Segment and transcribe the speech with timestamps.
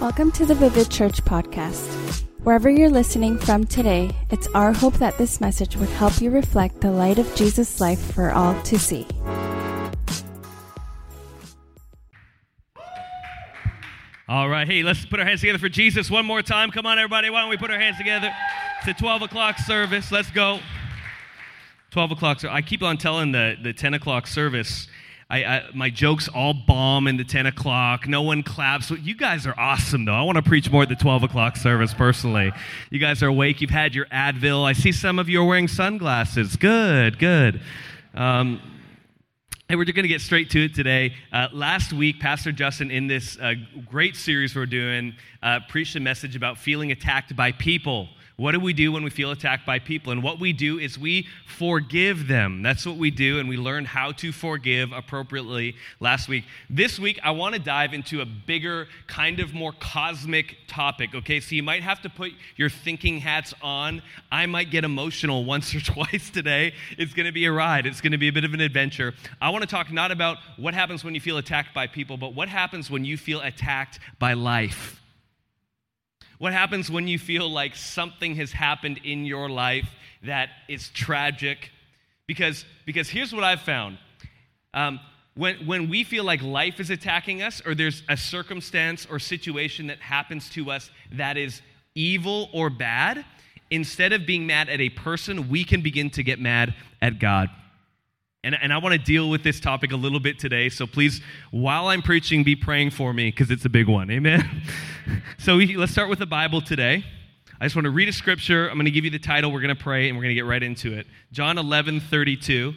[0.00, 2.24] Welcome to the Vivid Church podcast.
[2.42, 6.80] Wherever you're listening from today, it's our hope that this message would help you reflect
[6.80, 9.06] the light of Jesus' life for all to see.
[14.28, 16.70] All right, hey, let's put our hands together for Jesus one more time.
[16.72, 17.30] Come on, everybody.
[17.30, 18.32] Why don't we put our hands together?
[18.80, 20.10] It's a 12 o'clock service.
[20.10, 20.58] Let's go.
[21.92, 22.40] 12 o'clock.
[22.40, 24.88] So I keep on telling the, the 10 o'clock service.
[25.34, 28.06] I, I, my jokes all bomb in the 10 o'clock.
[28.06, 28.92] No one claps.
[28.92, 30.14] You guys are awesome, though.
[30.14, 32.52] I want to preach more at the 12 o'clock service personally.
[32.90, 33.60] You guys are awake.
[33.60, 34.64] You've had your Advil.
[34.64, 36.54] I see some of you are wearing sunglasses.
[36.54, 37.60] Good, good.
[38.14, 38.60] Um,
[39.68, 41.14] and we're just going to get straight to it today.
[41.32, 43.54] Uh, last week, Pastor Justin, in this uh,
[43.90, 48.08] great series we're doing, uh, preached a message about feeling attacked by people.
[48.36, 50.10] What do we do when we feel attacked by people?
[50.10, 52.62] And what we do is we forgive them.
[52.62, 56.44] That's what we do, and we learned how to forgive appropriately last week.
[56.68, 61.38] This week, I want to dive into a bigger, kind of more cosmic topic, okay?
[61.38, 64.02] So you might have to put your thinking hats on.
[64.32, 66.74] I might get emotional once or twice today.
[66.98, 69.14] It's going to be a ride, it's going to be a bit of an adventure.
[69.40, 72.34] I want to talk not about what happens when you feel attacked by people, but
[72.34, 75.03] what happens when you feel attacked by life.
[76.44, 79.88] What happens when you feel like something has happened in your life
[80.24, 81.70] that is tragic?
[82.26, 83.96] Because, because here's what I've found.
[84.74, 85.00] Um,
[85.36, 89.86] when, when we feel like life is attacking us, or there's a circumstance or situation
[89.86, 91.62] that happens to us that is
[91.94, 93.24] evil or bad,
[93.70, 97.48] instead of being mad at a person, we can begin to get mad at God.
[98.44, 100.68] And, and I want to deal with this topic a little bit today.
[100.68, 104.10] So please, while I'm preaching, be praying for me because it's a big one.
[104.10, 104.62] Amen?
[105.38, 107.06] so we, let's start with the Bible today.
[107.58, 108.68] I just want to read a scripture.
[108.68, 109.50] I'm going to give you the title.
[109.50, 111.06] We're going to pray and we're going to get right into it.
[111.32, 112.74] John 11, 32.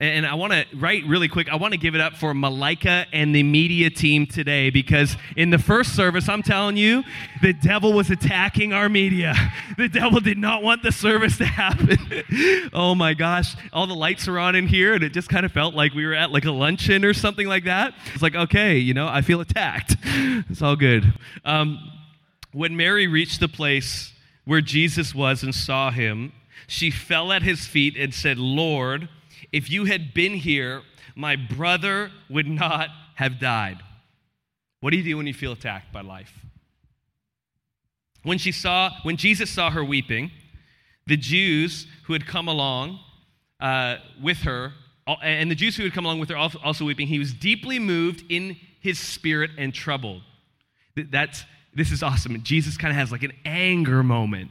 [0.00, 3.06] And I want to, right, really quick, I want to give it up for Malika
[3.12, 7.02] and the media team today because in the first service, I'm telling you,
[7.42, 9.34] the devil was attacking our media.
[9.76, 11.98] The devil did not want the service to happen.
[12.72, 15.52] oh my gosh, all the lights are on in here, and it just kind of
[15.52, 17.94] felt like we were at like a luncheon or something like that.
[18.12, 19.96] It's like, okay, you know, I feel attacked.
[20.50, 21.12] It's all good.
[21.44, 21.78] Um,
[22.52, 24.12] when Mary reached the place
[24.44, 26.32] where Jesus was and saw him,
[26.66, 29.08] she fell at his feet and said, Lord,
[29.52, 30.82] if you had been here,
[31.14, 33.78] my brother would not have died.
[34.80, 36.32] What do you do when you feel attacked by life?
[38.22, 40.30] When she saw, when Jesus saw her weeping,
[41.06, 43.00] the Jews who had come along
[43.60, 44.72] uh, with her,
[45.22, 48.24] and the Jews who had come along with her also weeping, he was deeply moved
[48.28, 50.22] in his spirit and troubled.
[50.94, 51.44] That's
[51.74, 52.42] this is awesome.
[52.42, 54.50] Jesus kind of has like an anger moment.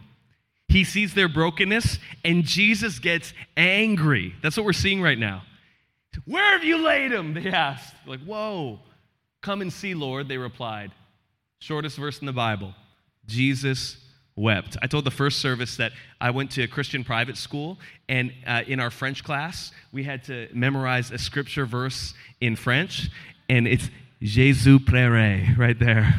[0.77, 4.35] He sees their brokenness and Jesus gets angry.
[4.43, 5.41] That's what we're seeing right now.
[6.25, 7.33] Where have you laid him?
[7.33, 7.95] They asked.
[8.05, 8.77] Like, whoa.
[9.41, 10.91] Come and see, Lord, they replied.
[11.57, 12.75] Shortest verse in the Bible.
[13.25, 13.97] Jesus
[14.35, 14.77] wept.
[14.79, 18.61] I told the first service that I went to a Christian private school, and uh,
[18.67, 23.09] in our French class, we had to memorize a scripture verse in French,
[23.49, 23.89] and it's
[24.21, 26.13] Jésus pleurait right there.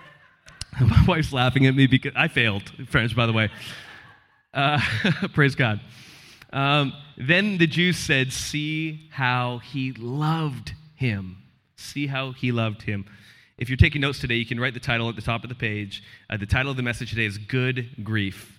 [0.80, 3.50] My wife's laughing at me because I failed French, by the way.
[4.52, 4.80] Uh,
[5.34, 5.80] praise God.
[6.52, 11.38] Um, then the Jews said, See how he loved him.
[11.76, 13.06] See how he loved him.
[13.58, 15.54] If you're taking notes today, you can write the title at the top of the
[15.54, 16.02] page.
[16.30, 18.56] Uh, the title of the message today is Good Grief.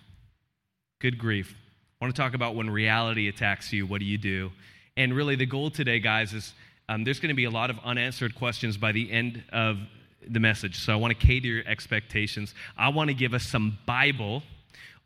[1.00, 1.56] Good Grief.
[2.00, 4.52] I want to talk about when reality attacks you, what do you do?
[4.98, 6.54] And really, the goal today, guys, is
[6.90, 9.80] um, there's going to be a lot of unanswered questions by the end of
[10.28, 10.80] the message.
[10.80, 12.54] So I want to cater your expectations.
[12.78, 14.44] I want to give us some Bible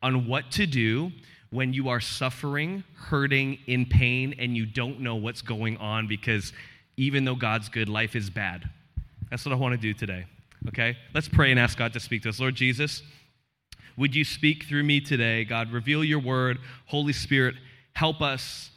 [0.03, 1.11] on what to do
[1.49, 6.51] when you are suffering, hurting, in pain, and you don't know what's going on because
[6.97, 8.69] even though God's good, life is bad.
[9.29, 10.25] That's what I want to do today.
[10.67, 10.97] Okay?
[11.13, 12.39] Let's pray and ask God to speak to us.
[12.39, 13.01] Lord Jesus,
[13.97, 15.45] would you speak through me today?
[15.45, 16.59] God, reveal your word.
[16.87, 17.55] Holy Spirit,
[17.93, 18.71] help us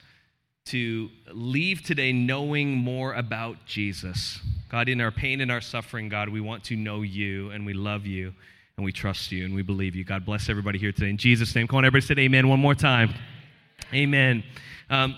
[0.66, 4.41] to leave today knowing more about Jesus.
[4.69, 7.72] God, in our pain and our suffering, God, we want to know you and we
[7.72, 8.34] love you
[8.78, 10.05] and we trust you and we believe you.
[10.05, 11.09] God bless everybody here today.
[11.09, 13.15] In Jesus' name, come on, everybody say amen one more time.
[13.95, 14.45] Amen.
[14.91, 15.17] Um,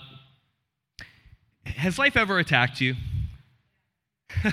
[1.65, 2.95] has life ever attacked you?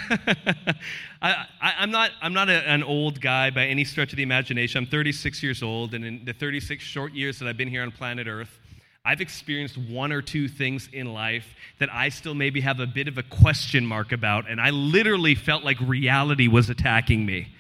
[1.23, 1.47] I,
[1.79, 4.83] am not, I'm not a, an old guy by any stretch of the imagination.
[4.83, 7.93] I'm 36 years old, and in the 36 short years that I've been here on
[7.93, 8.59] planet Earth,
[9.05, 11.47] I've experienced one or two things in life
[11.79, 15.37] that I still maybe have a bit of a question mark about, and I literally
[15.37, 17.53] felt like reality was attacking me.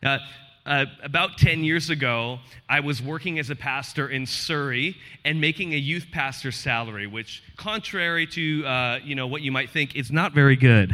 [0.00, 0.18] Uh,
[0.64, 2.38] uh, about 10 years ago,
[2.68, 7.42] I was working as a pastor in Surrey and making a youth pastor salary, which,
[7.56, 10.92] contrary to uh, you know what you might think, is not very good.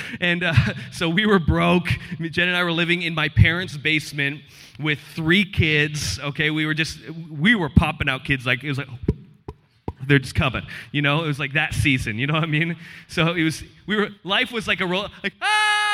[0.20, 0.54] and uh,
[0.92, 1.88] so we were broke.
[2.20, 4.40] Jen and I were living in my parents' basement
[4.78, 6.20] with three kids.
[6.20, 8.88] Okay, we were just we were popping out kids like it was like
[10.06, 10.64] they're just coming.
[10.92, 12.18] You know, it was like that season.
[12.18, 12.76] You know what I mean?
[13.08, 15.87] So it was we were life was like a roll like ah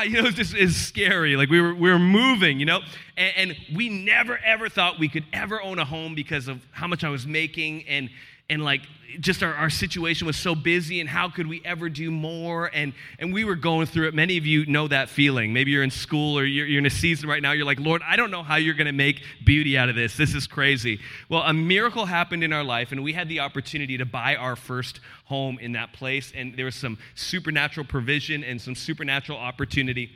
[0.00, 1.36] Ah, you know it just is scary.
[1.36, 2.80] Like we were we were moving you know?
[3.18, 6.86] And, and we never ever thought we could ever own a home because of how
[6.86, 8.08] much I was making and
[8.50, 8.82] and like
[9.18, 12.70] just our, our situation was so busy and how could we ever do more?
[12.72, 14.14] And and we were going through it.
[14.14, 15.52] Many of you know that feeling.
[15.52, 17.52] Maybe you're in school or you're, you're in a season right now.
[17.52, 20.16] You're like lord i don't know how you're going to make beauty out of this.
[20.16, 21.00] This is crazy.
[21.28, 24.56] Well a miracle happened in our life and we had the opportunity to buy our
[24.56, 30.10] first home in that place and there was some supernatural provision and some supernatural opportunity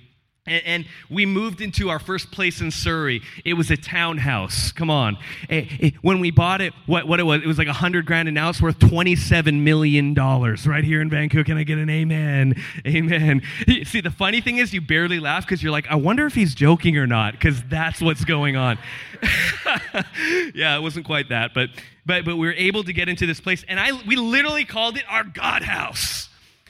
[0.47, 3.23] and, we moved into our first place in Surrey.
[3.45, 4.73] It was a townhouse.
[4.73, 5.17] Come on.
[6.03, 8.35] When we bought it, what, what it was, it was like a hundred grand, and
[8.35, 11.45] now it's worth $27 million right here in Vancouver.
[11.45, 12.63] Can I get an amen?
[12.87, 13.43] Amen.
[13.85, 16.55] See, the funny thing is, you barely laugh because you're like, I wonder if he's
[16.55, 18.79] joking or not, because that's what's going on.
[20.55, 21.71] yeah, it wasn't quite that, but,
[22.05, 24.99] but, but we were able to get into this place, and I, we literally called
[24.99, 26.29] it our God house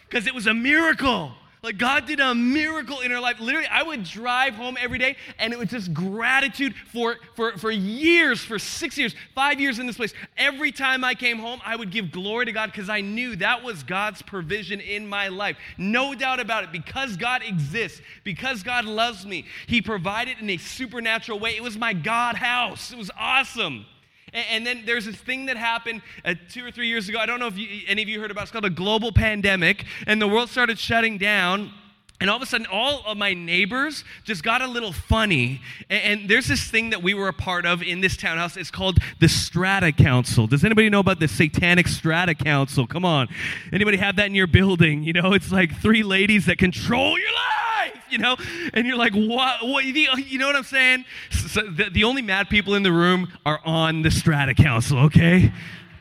[0.09, 1.33] because it was a miracle.
[1.65, 3.41] Like God did a miracle in her life.
[3.41, 7.71] Literally, I would drive home every day and it was just gratitude for, for, for
[7.71, 10.13] years, for six years, five years in this place.
[10.37, 13.65] Every time I came home, I would give glory to God because I knew that
[13.65, 15.57] was God's provision in my life.
[15.79, 16.71] No doubt about it.
[16.71, 21.57] Because God exists, because God loves me, He provided in a supernatural way.
[21.57, 22.93] It was my God house.
[22.93, 23.87] It was awesome.
[24.35, 27.19] And, and then there's this thing that happened uh, two or three years ago.
[27.19, 28.45] I don't know if you, any of you heard about it.
[28.45, 29.87] It's called a global pandemic.
[30.07, 31.73] And the world started shutting down.
[32.21, 35.61] And all of a sudden, all of my neighbors just got a little funny.
[35.91, 38.57] And, and, there's this thing that we were a part of in this townhouse.
[38.57, 40.47] It's called the Strata Council.
[40.47, 42.87] Does anybody know about the Satanic Strata Council?
[42.87, 43.29] Come on.
[43.73, 45.03] Anybody have that in your building?
[45.03, 47.74] You know, it's like three ladies that control your life
[48.11, 48.37] you know?
[48.73, 49.67] And you're like, what?
[49.67, 51.05] what you know what I'm saying?
[51.31, 55.53] So the, the only mad people in the room are on the Strata Council, okay?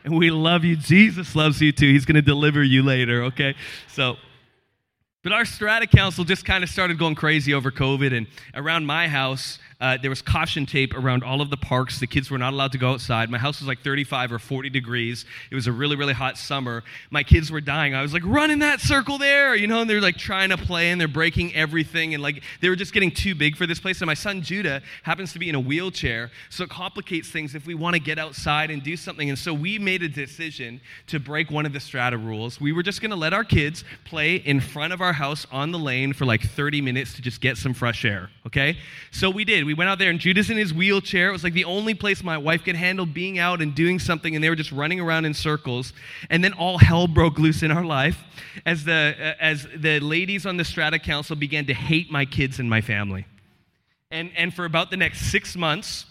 [0.04, 0.76] And we love you.
[0.76, 1.90] Jesus loves you too.
[1.90, 3.54] He's going to deliver you later, okay?
[3.88, 4.16] So,
[5.22, 8.14] but our strata council just kind of started going crazy over COVID.
[8.14, 12.00] And around my house, uh, there was caution tape around all of the parks.
[12.00, 13.28] The kids were not allowed to go outside.
[13.28, 15.26] My house was like 35 or 40 degrees.
[15.50, 16.82] It was a really, really hot summer.
[17.10, 17.94] My kids were dying.
[17.94, 20.56] I was like, run in that circle there, you know, and they're like trying to
[20.56, 22.14] play and they're breaking everything.
[22.14, 24.00] And like they were just getting too big for this place.
[24.00, 26.30] And my son Judah happens to be in a wheelchair.
[26.48, 29.28] So it complicates things if we want to get outside and do something.
[29.28, 32.58] And so we made a decision to break one of the strata rules.
[32.58, 35.72] We were just going to let our kids play in front of our house on
[35.72, 38.78] the lane for like 30 minutes to just get some fresh air, okay?
[39.10, 39.66] So we did.
[39.66, 41.28] We went out there, and Judah's in his wheelchair.
[41.28, 44.34] It was like the only place my wife could handle being out and doing something,
[44.34, 45.92] and they were just running around in circles.
[46.30, 48.22] And then all hell broke loose in our life
[48.64, 52.58] as the, uh, as the ladies on the Strata Council began to hate my kids
[52.58, 53.26] and my family.
[54.10, 56.06] And, and for about the next six months,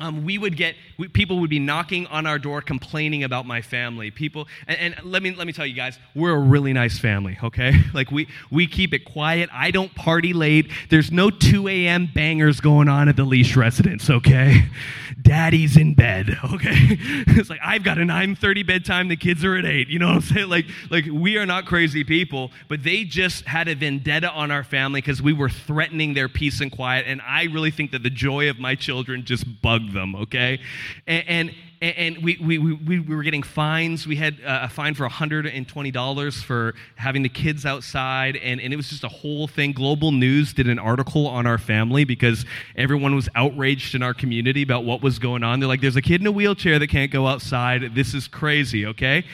[0.00, 3.60] um, we would get we, people would be knocking on our door complaining about my
[3.60, 4.10] family.
[4.10, 7.36] People and, and, let me let me tell you guys we're a really nice family
[7.42, 7.72] okay?
[7.94, 9.50] Like we we keep it quiet.
[9.52, 10.70] I don't party late.
[10.88, 14.66] There's no 2 a.m bangers going on at the leash residence okay?
[15.22, 16.76] Daddy's in bed okay?
[16.76, 19.08] It's like i've got a 9.30 bedtime.
[19.08, 20.48] The kids are at 8 you know what i'm saying?
[20.48, 24.62] Like like we are not crazy people but they just had a vendetta on our
[24.64, 28.10] family because we were threatening their peace and quiet and i really think that the
[28.10, 30.60] joy of my children just bugged them, okay?
[31.06, 34.06] And, and, and we, we, we, we were getting fines.
[34.06, 38.76] We had uh, a fine for $120 for having the kids outside, and, and it
[38.76, 39.72] was just a whole thing.
[39.72, 42.44] Global News did an article on our family because
[42.76, 45.60] everyone was outraged in our community about what was going on.
[45.60, 47.94] They're like, there's a kid in a wheelchair that can't go outside.
[47.94, 49.24] This is crazy, okay?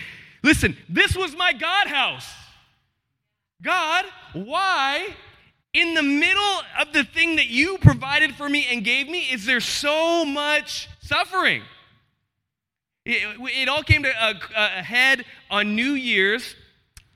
[0.42, 2.30] Listen, this was my God house.
[3.62, 5.14] God, why
[5.74, 9.44] in the middle of the thing that you provided for me and gave me, is
[9.44, 11.62] there so much suffering?
[13.04, 16.54] It, it all came to a, a head on New Year's,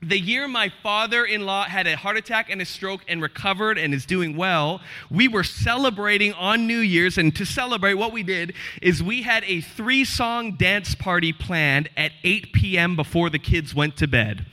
[0.00, 3.78] the year my father in law had a heart attack and a stroke and recovered
[3.78, 7.18] and is doing well, we were celebrating on New Year's.
[7.18, 11.88] And to celebrate, what we did is we had a three song dance party planned
[11.96, 12.94] at 8 p.m.
[12.94, 14.46] before the kids went to bed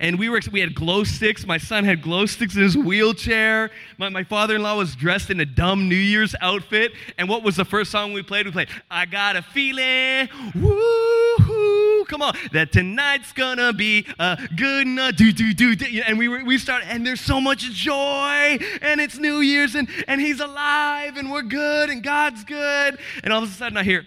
[0.00, 1.46] and we were we had glow sticks.
[1.46, 3.70] My son had glow sticks in his wheelchair.
[3.98, 6.92] My, my father-in-law was dressed in a dumb New Year's outfit.
[7.18, 8.46] And what was the first song we played?
[8.46, 11.36] We played "I Got a Feeling." Woo!
[11.40, 15.16] Hoo, come on, that tonight's gonna be a good night.
[15.16, 16.02] Do, do, do, do.
[16.06, 19.88] And we, were, we start, and there's so much joy, and it's New Year's, and,
[20.06, 22.98] and He's alive, and we're good, and God's good.
[23.22, 24.06] And all of a sudden I hear,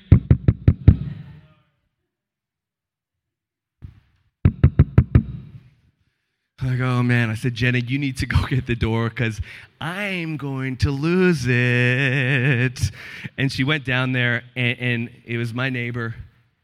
[6.64, 9.42] like, oh man, I said, Jenna, you need to go get the door because
[9.82, 12.92] I'm going to lose it.
[13.38, 16.16] And she went down there, and, and, it was my neighbor,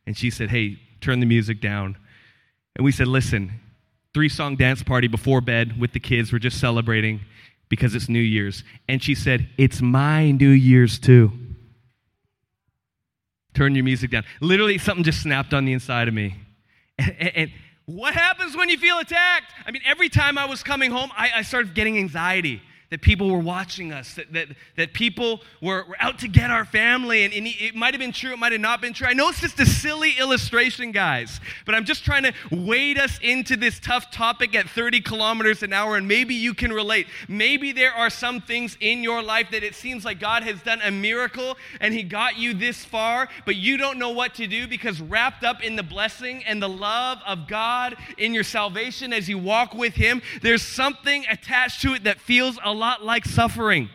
[0.06, 1.98] and she said, hey, turn the music down.
[2.76, 3.60] And we said, listen,
[4.14, 6.32] three song dance party before bed with the kids.
[6.32, 7.22] We're just celebrating
[7.68, 8.64] because it's New Year's.
[8.88, 11.32] And she said, it's my New Year's too.
[13.54, 14.24] Turn your music down.
[14.42, 16.36] Literally, something just snapped on the inside of me.
[16.98, 17.52] and, and
[17.96, 19.52] what happens when you feel attacked?
[19.66, 23.30] I mean, every time I was coming home, I, I started getting anxiety that people
[23.30, 27.24] were watching us, that, that, that people were, were out to get our family.
[27.24, 29.08] And, and it might have been true, it might have not been true.
[29.08, 33.20] I know it's just a silly illustration, guys, but I'm just trying to wade us
[33.22, 37.08] into this tough topic at 30 kilometers an hour, and maybe you can relate.
[37.28, 40.80] Maybe there are some things in your life that it seems like God has done
[40.84, 44.68] a miracle and He got you this far, but you don't know what to do
[44.68, 49.30] because wrapped up in the blessing and the love of God in your salvation as
[49.30, 53.90] you walk with Him, there's something attached to it that feels a lot like suffering.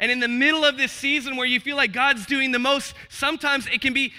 [0.00, 2.94] And in the middle of this season where you feel like God's doing the most,
[3.08, 4.12] sometimes it can be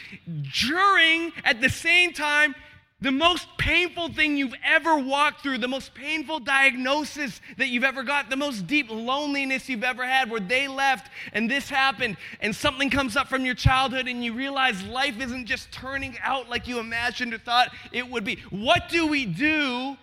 [0.54, 2.54] during, at the same time,
[3.02, 8.04] the most painful thing you've ever walked through, the most painful diagnosis that you've ever
[8.04, 12.54] got, the most deep loneliness you've ever had, where they left and this happened, and
[12.54, 16.68] something comes up from your childhood, and you realize life isn't just turning out like
[16.68, 18.36] you imagined or thought it would be.
[18.50, 19.96] What do we do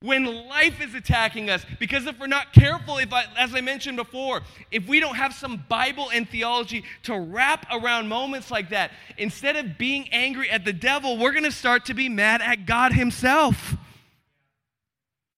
[0.00, 3.96] when life is attacking us because if we're not careful if I, as i mentioned
[3.96, 8.92] before if we don't have some bible and theology to wrap around moments like that
[9.16, 12.64] instead of being angry at the devil we're going to start to be mad at
[12.64, 13.76] god himself.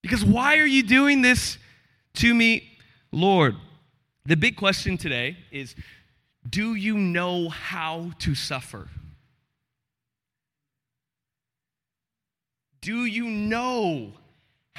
[0.02, 1.59] Because why are you doing this
[2.14, 2.79] to me
[3.12, 3.55] lord?
[4.26, 5.75] The big question today is
[6.49, 8.88] do you know how to suffer?
[12.81, 14.14] Do you know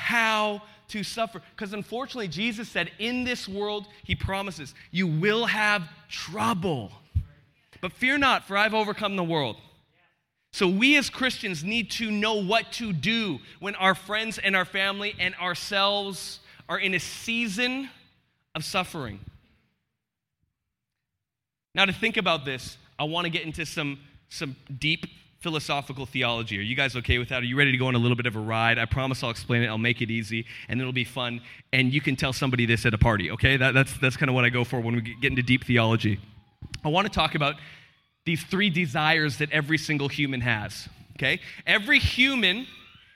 [0.01, 1.41] how to suffer.
[1.55, 6.91] Because unfortunately, Jesus said, in this world, he promises, you will have trouble.
[7.79, 9.57] But fear not, for I've overcome the world.
[10.53, 14.65] So, we as Christians need to know what to do when our friends and our
[14.65, 17.89] family and ourselves are in a season
[18.53, 19.19] of suffering.
[21.73, 25.05] Now, to think about this, I want to get into some, some deep
[25.41, 26.57] philosophical theology.
[26.59, 27.41] Are you guys okay with that?
[27.41, 28.77] Are you ready to go on a little bit of a ride?
[28.77, 29.67] I promise I'll explain it.
[29.67, 31.41] I'll make it easy, and it'll be fun.
[31.73, 33.57] And you can tell somebody this at a party, okay?
[33.57, 36.19] That, that's, that's kind of what I go for when we get into deep theology.
[36.85, 37.55] I want to talk about
[38.25, 41.39] these three desires that every single human has, okay?
[41.65, 42.67] Every human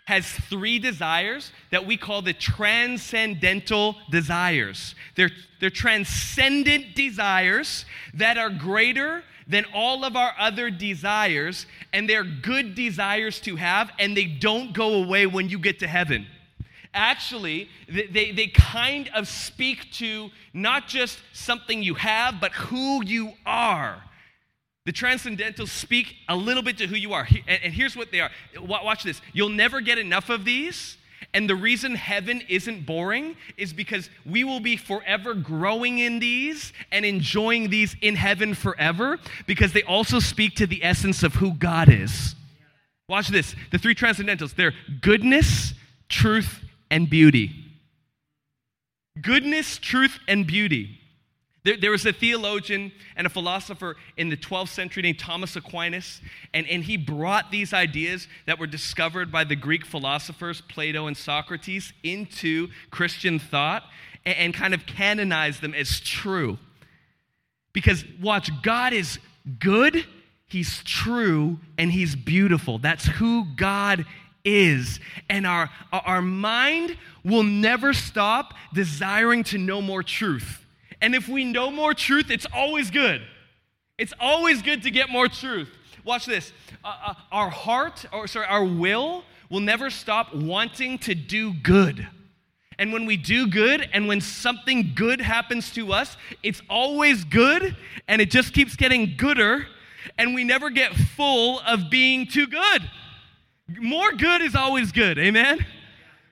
[0.05, 4.95] has three desires that we call the transcendental desires.
[5.15, 12.23] They're, they're transcendent desires that are greater than all of our other desires, and they're
[12.23, 16.27] good desires to have, and they don't go away when you get to heaven.
[16.93, 23.33] Actually, they, they kind of speak to not just something you have, but who you
[23.45, 24.01] are.
[24.85, 27.27] The transcendentals speak a little bit to who you are.
[27.47, 28.29] And here's what they are.
[28.59, 29.21] Watch this.
[29.33, 30.97] You'll never get enough of these
[31.35, 36.71] and the reason heaven isn't boring is because we will be forever growing in these
[36.93, 41.53] and enjoying these in heaven forever because they also speak to the essence of who
[41.53, 42.35] God is.
[43.09, 43.53] Watch this.
[43.71, 45.73] The three transcendentals, they're goodness,
[46.07, 47.51] truth, and beauty.
[49.21, 51.01] Goodness, truth, and beauty.
[51.65, 56.21] There, there, was a theologian and a philosopher in the 12th century named Thomas Aquinas,
[56.53, 61.17] and, and he brought these ideas that were discovered by the Greek philosophers, Plato and
[61.17, 63.81] Socrates, into Christian thought
[64.23, 66.59] and, and kind of canonized them as true.
[67.73, 69.17] Because, watch, God is
[69.57, 70.05] good,
[70.45, 72.77] He's true, and He's beautiful.
[72.77, 74.05] That's who God
[74.43, 74.99] is.
[75.31, 80.61] And our, our mind will never stop desiring to know more truth.
[81.05, 83.21] And if we know more truth, it's always good.
[83.99, 85.69] It's always good to get more truth.
[86.03, 86.51] Watch this.
[86.83, 92.07] Uh, uh, our heart, or sorry, our will will never stop wanting to do good.
[92.79, 97.77] And when we do good and when something good happens to us, it's always good
[98.07, 99.67] and it just keeps getting gooder
[100.17, 102.81] and we never get full of being too good.
[103.79, 105.19] More good is always good.
[105.19, 105.63] Amen?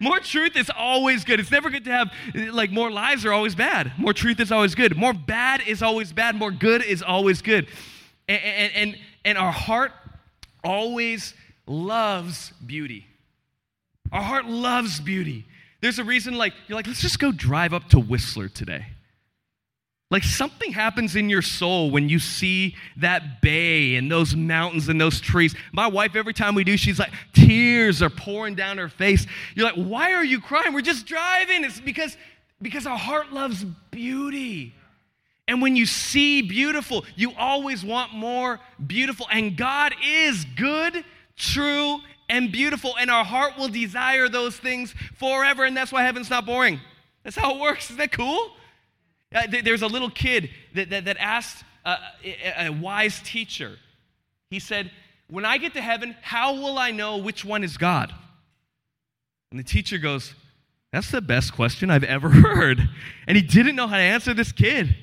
[0.03, 1.39] More truth is always good.
[1.39, 2.11] It's never good to have,
[2.51, 3.93] like, more lies are always bad.
[3.97, 4.97] More truth is always good.
[4.97, 6.35] More bad is always bad.
[6.35, 7.67] More good is always good.
[8.27, 9.93] And, and, and, and our heart
[10.61, 11.33] always
[11.65, 13.07] loves beauty.
[14.11, 15.45] Our heart loves beauty.
[15.79, 18.87] There's a reason, like, you're like, let's just go drive up to Whistler today.
[20.13, 25.01] Like something happens in your soul when you see that bay and those mountains and
[25.01, 25.55] those trees.
[25.71, 29.25] My wife, every time we do, she's like, tears are pouring down her face.
[29.55, 30.71] You're like, why are you crying?
[30.71, 31.63] We're just driving.
[31.63, 32.15] It's because,
[32.61, 34.75] because our heart loves beauty.
[35.47, 39.25] And when you see beautiful, you always want more beautiful.
[39.31, 41.03] And God is good,
[41.35, 41.97] true,
[42.29, 42.93] and beautiful.
[42.99, 45.63] And our heart will desire those things forever.
[45.63, 46.79] And that's why heaven's not boring.
[47.23, 47.85] That's how it works.
[47.85, 48.51] Isn't that cool?
[49.33, 53.77] Uh, there's a little kid that, that, that asked a, a, a wise teacher,
[54.49, 54.91] he said,
[55.29, 58.13] When I get to heaven, how will I know which one is God?
[59.51, 60.33] And the teacher goes,
[60.91, 62.89] That's the best question I've ever heard.
[63.27, 64.95] And he didn't know how to answer this kid.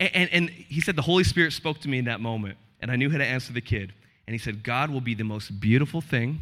[0.00, 2.90] And, and, and, he said, The Holy Spirit spoke to me in that moment, and
[2.90, 3.92] I knew how to answer the kid.
[4.26, 6.40] And he said, God will be the most beautiful thing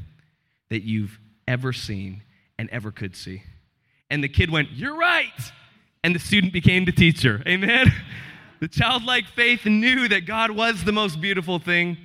[0.69, 2.23] that you've ever seen
[2.59, 3.43] and ever could see.
[4.09, 5.53] And the kid went, You're right
[6.05, 7.43] and the student became the teacher.
[7.47, 7.93] Amen?
[8.61, 11.97] The childlike faith knew that God was the most beautiful thing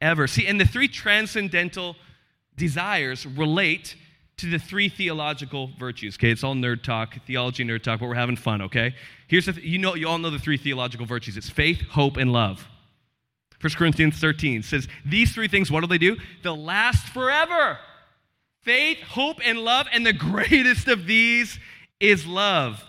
[0.00, 0.26] ever.
[0.26, 1.94] See, and the three transcendental
[2.56, 3.94] desires relate
[4.38, 6.16] to the three theological virtues.
[6.16, 8.62] Okay, it's all nerd talk, theology nerd talk, but we're having fun.
[8.62, 8.96] Okay,
[9.28, 11.36] here's the th- you know you all know the three theological virtues.
[11.36, 12.66] It's faith, hope, and love.
[13.60, 15.70] 1 Corinthians 13 says these three things.
[15.70, 16.16] What do they do?
[16.42, 17.78] They'll last forever.
[18.62, 21.60] Faith, hope, and love, and the greatest of these
[22.00, 22.82] is love.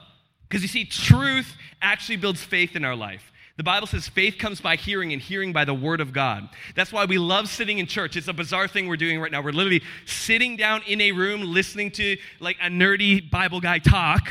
[0.53, 3.31] Because you see, truth actually builds faith in our life.
[3.57, 6.47] The Bible says faith comes by hearing and hearing by the word of God.
[6.75, 8.15] That's why we love sitting in church.
[8.15, 9.41] It's a bizarre thing we're doing right now.
[9.41, 14.29] We're literally sitting down in a room listening to like a nerdy Bible guy talk,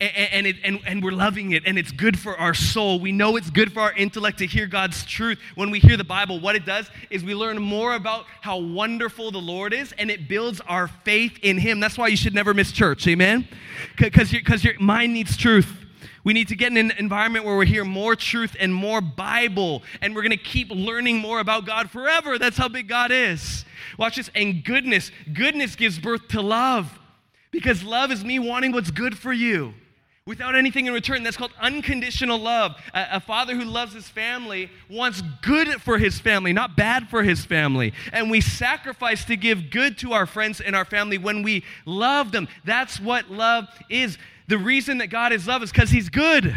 [0.00, 2.98] and, and, it, and, and we're loving it, and it's good for our soul.
[2.98, 5.38] We know it's good for our intellect to hear God's truth.
[5.54, 9.30] When we hear the Bible, what it does is we learn more about how wonderful
[9.30, 11.80] the Lord is, and it builds our faith in Him.
[11.80, 13.06] That's why you should never miss church.
[13.06, 13.46] Amen?
[13.96, 15.72] Because your, your mind needs truth.
[16.24, 19.82] We need to get in an environment where we hear more truth and more Bible,
[20.00, 22.38] and we're going to keep learning more about God forever.
[22.38, 23.64] That's how big God is.
[23.98, 24.30] Watch this.
[24.34, 26.98] And goodness, goodness gives birth to love
[27.50, 29.74] because love is me wanting what's good for you
[30.26, 31.22] without anything in return.
[31.22, 32.76] That's called unconditional love.
[32.94, 37.22] A, a, father who loves his family wants good for his family, not bad for
[37.22, 37.92] his family.
[38.10, 42.32] And we sacrifice to give good to our friends and our family when we love
[42.32, 42.48] them.
[42.64, 44.16] That's what love is.
[44.48, 46.56] The reason that God is love is because he's good.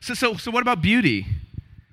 [0.00, 1.26] So, so, so, what about beauty?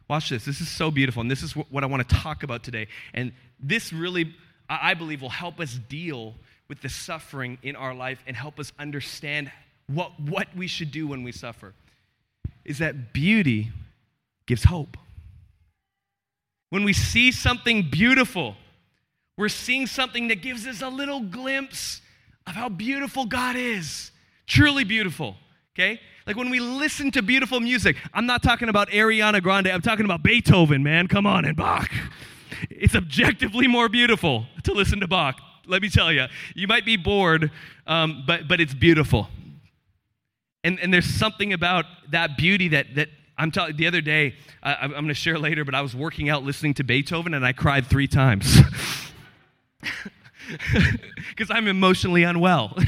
[0.10, 0.46] Watch this.
[0.46, 1.22] This is so beautiful.
[1.22, 2.88] And this is what I want to talk about today.
[3.14, 4.34] And this really,
[4.70, 6.36] I believe, will help us deal
[6.70, 9.52] with the suffering in our life and help us understand
[9.88, 11.74] what, what we should do when we suffer.
[12.66, 13.72] Is that beauty
[14.46, 14.98] gives hope.
[16.70, 18.56] When we see something beautiful,
[19.38, 22.02] we're seeing something that gives us a little glimpse
[22.48, 24.12] of how beautiful God is.
[24.48, 25.36] Truly beautiful,
[25.76, 26.00] okay?
[26.26, 30.06] Like when we listen to beautiful music, I'm not talking about Ariana Grande, I'm talking
[30.06, 31.08] about Beethoven, man.
[31.08, 31.92] Come on, and Bach.
[32.70, 35.36] It's objectively more beautiful to listen to Bach.
[35.66, 37.52] Let me tell you, you might be bored,
[37.88, 39.30] um, but, but it's beautiful.
[40.64, 44.76] And, and there's something about that beauty that, that I'm telling the other day, I,
[44.76, 47.52] I'm going to share later, but I was working out listening to Beethoven and I
[47.54, 48.60] cried three times.
[51.30, 52.74] because I'm emotionally unwell.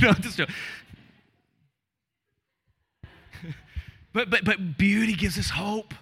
[4.14, 5.94] but, but, but beauty gives us hope.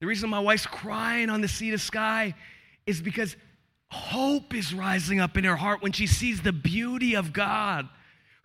[0.00, 2.34] The reason my wife's crying on the sea to sky
[2.86, 3.36] is because
[3.90, 7.88] hope is rising up in her heart when she sees the beauty of God.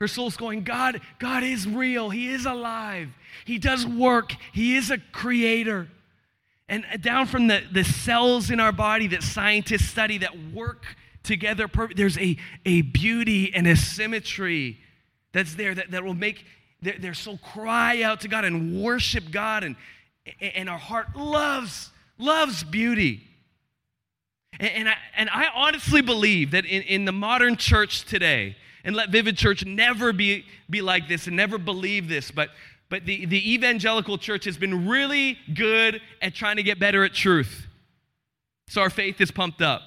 [0.03, 2.09] Her soul's going, God, God is real.
[2.09, 3.07] He is alive.
[3.45, 4.33] He does work.
[4.51, 5.87] He is a creator.
[6.67, 11.69] And down from the, the cells in our body that scientists study that work together.
[11.95, 12.35] There's a,
[12.65, 14.77] a beauty and a symmetry
[15.31, 16.43] that's there that, that will make
[16.81, 19.63] their, their soul cry out to God and worship God.
[19.63, 19.77] And,
[20.41, 23.25] and our heart loves, loves beauty.
[24.59, 28.95] And, and, I, and I honestly believe that in, in the modern church today, and
[28.95, 32.49] let Vivid Church never be, be like this and never believe this, but,
[32.89, 37.13] but the, the evangelical church has been really good at trying to get better at
[37.13, 37.67] truth.
[38.67, 39.81] So our faith is pumped up.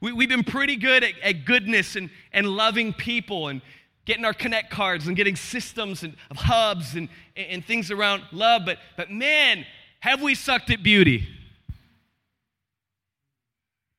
[0.00, 3.62] We, we've been pretty good at, at goodness and, and loving people and
[4.04, 8.62] getting our connect cards and getting systems and of hubs and, and things around love,
[8.66, 9.64] but, but man,
[10.00, 11.28] have we sucked at beauty?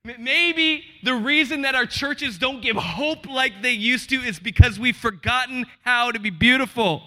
[0.05, 4.77] Maybe the reason that our churches don't give hope like they used to is because
[4.77, 7.01] we've forgotten how to be beautiful.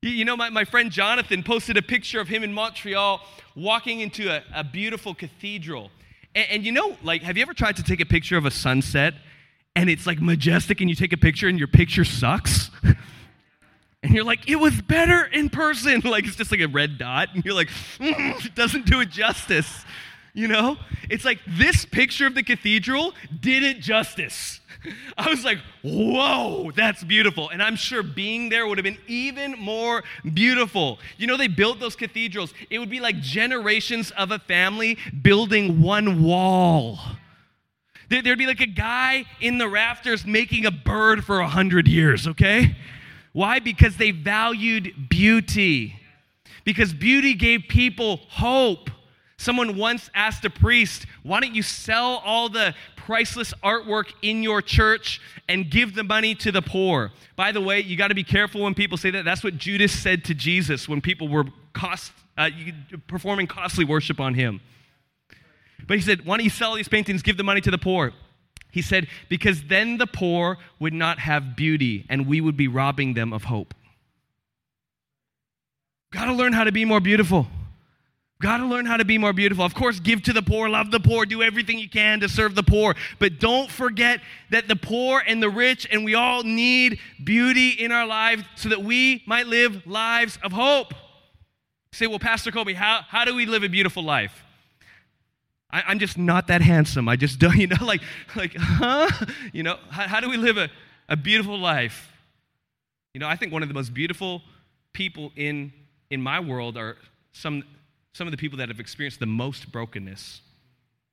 [0.00, 3.20] You know, my, my friend Jonathan posted a picture of him in Montreal
[3.54, 5.90] walking into a, a beautiful cathedral.
[6.34, 8.50] And, and you know, like, have you ever tried to take a picture of a
[8.50, 9.12] sunset
[9.74, 12.70] and it's like majestic and you take a picture and your picture sucks?
[14.02, 16.00] and you're like, it was better in person.
[16.06, 17.34] Like, it's just like a red dot.
[17.34, 19.84] And you're like, mm, it doesn't do it justice.
[20.36, 20.76] You know?
[21.08, 24.60] It's like this picture of the cathedral did it justice.
[25.18, 27.48] I was like, whoa, that's beautiful.
[27.48, 30.98] And I'm sure being there would have been even more beautiful.
[31.16, 35.80] You know, they built those cathedrals, it would be like generations of a family building
[35.80, 36.98] one wall.
[38.10, 42.28] There'd be like a guy in the rafters making a bird for a hundred years,
[42.28, 42.76] okay?
[43.32, 43.58] Why?
[43.58, 45.98] Because they valued beauty.
[46.62, 48.90] Because beauty gave people hope.
[49.38, 54.62] Someone once asked a priest, Why don't you sell all the priceless artwork in your
[54.62, 57.12] church and give the money to the poor?
[57.36, 59.24] By the way, you got to be careful when people say that.
[59.24, 61.44] That's what Judas said to Jesus when people were
[61.74, 62.50] cost, uh,
[63.06, 64.60] performing costly worship on him.
[65.86, 68.12] But he said, Why don't you sell these paintings, give the money to the poor?
[68.72, 73.14] He said, Because then the poor would not have beauty and we would be robbing
[73.14, 73.74] them of hope.
[76.10, 77.46] Got to learn how to be more beautiful.
[78.40, 79.64] Got to learn how to be more beautiful.
[79.64, 82.54] Of course, give to the poor, love the poor, do everything you can to serve
[82.54, 82.94] the poor.
[83.18, 84.20] But don't forget
[84.50, 88.68] that the poor and the rich and we all need beauty in our lives so
[88.68, 90.92] that we might live lives of hope.
[91.92, 94.44] Say, well, Pastor Colby, how, how do we live a beautiful life?
[95.70, 97.08] I, am just not that handsome.
[97.08, 98.02] I just don't, you know, like,
[98.34, 99.08] like huh?
[99.54, 100.68] You know, how, how do we live a,
[101.08, 102.12] a beautiful life?
[103.14, 104.42] You know, I think one of the most beautiful
[104.92, 105.72] people in,
[106.10, 106.98] in my world are
[107.32, 107.64] some
[108.16, 110.40] some of the people that have experienced the most brokenness.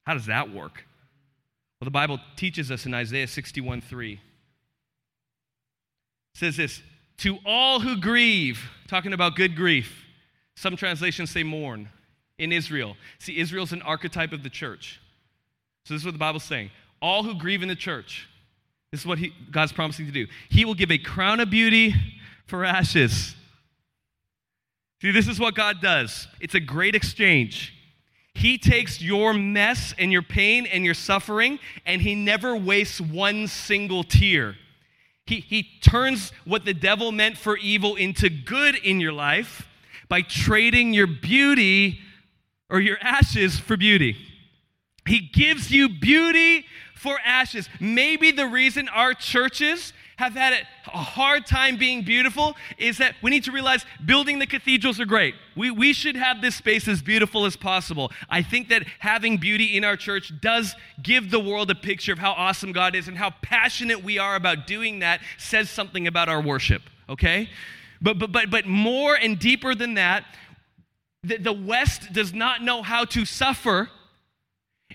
[0.05, 0.85] How does that work?
[1.79, 4.13] Well, the Bible teaches us in Isaiah 61 3.
[4.13, 4.19] It
[6.33, 6.81] says this
[7.17, 10.05] To all who grieve, talking about good grief,
[10.55, 11.89] some translations say mourn
[12.37, 12.95] in Israel.
[13.19, 15.01] See, Israel's an archetype of the church.
[15.83, 16.71] So, this is what the Bible's saying.
[17.01, 18.29] All who grieve in the church,
[18.93, 20.27] this is what he, God's promising to do.
[20.47, 21.93] He will give a crown of beauty
[22.45, 23.35] for ashes
[25.03, 27.77] See, this is what God does it's a great exchange.
[28.35, 33.47] He takes your mess and your pain and your suffering, and He never wastes one
[33.47, 34.55] single tear.
[35.25, 39.67] He, he turns what the devil meant for evil into good in your life
[40.07, 41.99] by trading your beauty
[42.69, 44.15] or your ashes for beauty.
[45.05, 47.69] He gives you beauty for ashes.
[47.79, 50.53] Maybe the reason our churches have had
[50.93, 55.05] a hard time being beautiful is that we need to realize building the cathedrals are
[55.05, 55.35] great.
[55.55, 58.11] We, we should have this space as beautiful as possible.
[58.29, 62.19] I think that having beauty in our church does give the world a picture of
[62.19, 66.29] how awesome God is and how passionate we are about doing that says something about
[66.29, 67.49] our worship, okay?
[68.01, 70.25] But, but, but, but more and deeper than that,
[71.23, 73.89] the, the West does not know how to suffer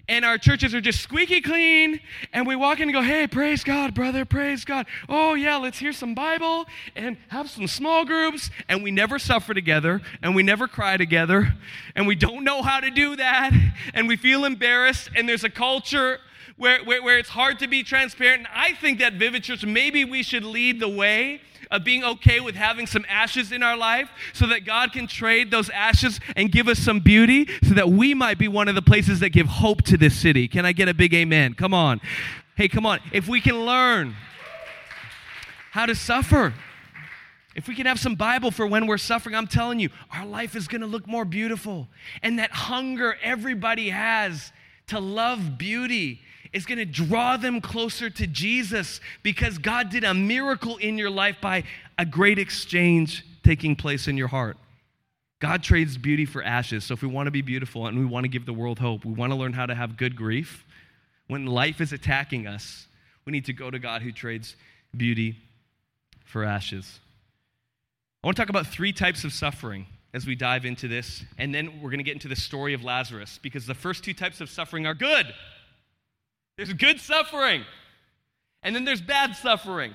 [0.08, 2.00] and our churches are just squeaky clean
[2.32, 4.86] and we walk in and go hey praise god brother praise god.
[5.08, 6.66] Oh yeah let's hear some bible
[6.96, 8.50] and have some small groups.
[8.68, 11.54] And we never suffer together and we never cry together
[11.94, 13.52] and we don't know how to do that
[13.94, 16.18] and we feel embarrassed and there's a culture
[16.56, 18.40] where, where, where it's hard to be transparent.
[18.40, 21.40] And i think that vivid church maybe we should lead the way
[21.70, 25.50] of being okay with having some ashes in our life so that God can trade
[25.50, 28.82] those ashes and give us some beauty so that we might be one of the
[28.82, 30.48] places that give hope to this city.
[30.48, 31.54] Can I get a big amen?
[31.54, 32.00] Come on.
[32.56, 33.00] Hey, come on.
[33.12, 34.16] If we can learn
[35.70, 36.54] how to suffer,
[37.54, 40.54] if we can have some Bible for when we're suffering, I'm telling you, our life
[40.56, 41.88] is going to look more beautiful.
[42.22, 44.52] And that hunger everybody has
[44.88, 46.20] to love beauty
[46.52, 51.10] is going to draw them closer to Jesus because God did a miracle in your
[51.10, 51.64] life by
[51.98, 54.56] a great exchange taking place in your heart.
[55.40, 56.84] God trades beauty for ashes.
[56.84, 59.04] So if we want to be beautiful and we want to give the world hope,
[59.04, 60.64] we want to learn how to have good grief.
[61.28, 62.88] When life is attacking us,
[63.24, 64.56] we need to go to God who trades
[64.96, 65.36] beauty
[66.24, 66.98] for ashes.
[68.22, 71.54] I want to talk about three types of suffering as we dive into this, and
[71.54, 74.40] then we're going to get into the story of Lazarus because the first two types
[74.40, 75.26] of suffering are good.
[76.58, 77.64] There's good suffering,
[78.64, 79.94] and then there's bad suffering.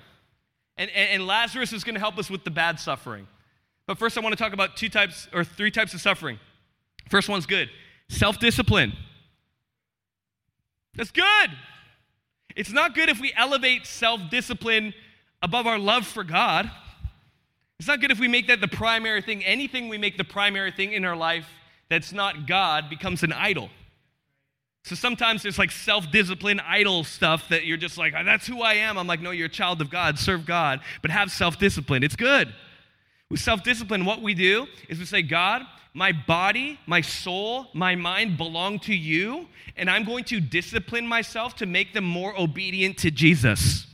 [0.78, 3.28] And, and, and Lazarus is going to help us with the bad suffering.
[3.86, 6.40] But first, I want to talk about two types or three types of suffering.
[7.10, 7.70] First one's good
[8.08, 8.94] self discipline.
[10.96, 11.50] That's good.
[12.56, 14.94] It's not good if we elevate self discipline
[15.42, 16.72] above our love for God.
[17.78, 19.44] It's not good if we make that the primary thing.
[19.44, 21.50] Anything we make the primary thing in our life
[21.90, 23.70] that's not God becomes an idol.
[24.84, 28.76] So sometimes there's like self discipline, idol stuff that you're just like, that's who I
[28.76, 28.98] am.
[28.98, 32.04] I'm like, no, you're a child of God, serve God, but have self discipline.
[32.04, 32.54] It's good.
[33.30, 37.96] With self discipline, what we do is we say, God, my body, my soul, my
[37.96, 42.98] mind belong to you, and I'm going to discipline myself to make them more obedient
[43.00, 43.88] to Jesus.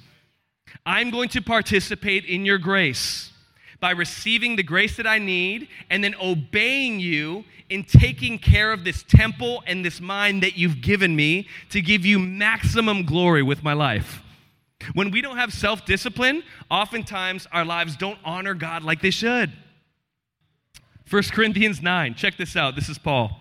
[0.86, 3.32] I'm going to participate in your grace
[3.80, 8.84] by receiving the grace that I need and then obeying you in taking care of
[8.84, 13.63] this temple and this mind that you've given me to give you maximum glory with
[13.63, 14.22] my life.
[14.94, 19.52] When we don't have self discipline, oftentimes our lives don't honor God like they should.
[21.10, 22.76] 1 Corinthians 9, check this out.
[22.76, 23.32] This is Paul.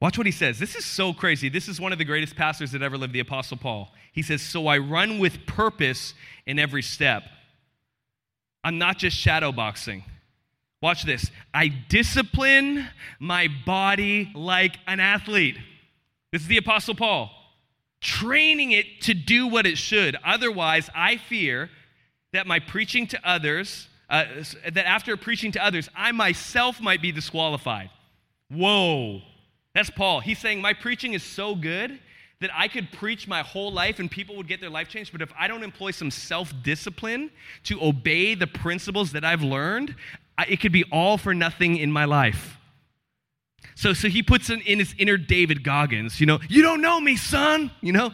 [0.00, 0.58] Watch what he says.
[0.58, 1.48] This is so crazy.
[1.48, 3.90] This is one of the greatest pastors that ever lived, the Apostle Paul.
[4.12, 6.14] He says, So I run with purpose
[6.44, 7.22] in every step.
[8.64, 10.02] I'm not just shadow boxing.
[10.80, 11.30] Watch this.
[11.52, 12.88] I discipline
[13.20, 15.58] my body like an athlete.
[16.32, 17.30] This is the Apostle Paul,
[18.00, 20.16] training it to do what it should.
[20.24, 21.70] Otherwise, I fear
[22.32, 24.24] that my preaching to others, uh,
[24.72, 27.90] that after preaching to others, I myself might be disqualified.
[28.50, 29.22] Whoa.
[29.74, 30.20] That's Paul.
[30.20, 31.98] He's saying, My preaching is so good
[32.44, 35.22] that I could preach my whole life and people would get their life changed, but
[35.22, 37.30] if I don't employ some self discipline
[37.62, 39.94] to obey the principles that I've learned,
[40.46, 42.58] it could be all for nothing in my life.
[43.76, 47.00] So, so he puts in, in his inner David Goggins, you know, you don't know
[47.00, 48.12] me, son, you know?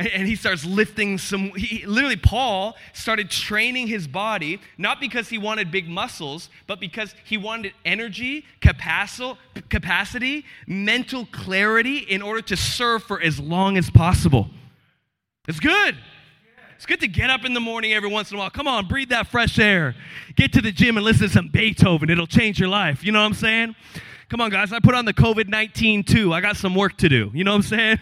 [0.00, 5.38] And he starts lifting some he, literally paul started training his body not because he
[5.38, 13.02] wanted big muscles but because he wanted energy capacity, mental clarity in order to serve
[13.02, 14.48] for as long as possible.
[15.48, 15.96] It's good.
[16.76, 18.50] It's good to get up in the morning every once in a while.
[18.50, 19.94] Come on breathe that fresh air.
[20.36, 22.10] Get to the gym and listen to some beethoven.
[22.10, 23.04] It'll change your life.
[23.04, 23.74] You know what i'm saying?
[24.28, 24.72] Come on guys.
[24.72, 26.32] I put on the covid-19 too.
[26.32, 27.30] I got some work to do.
[27.34, 27.98] You know what i'm saying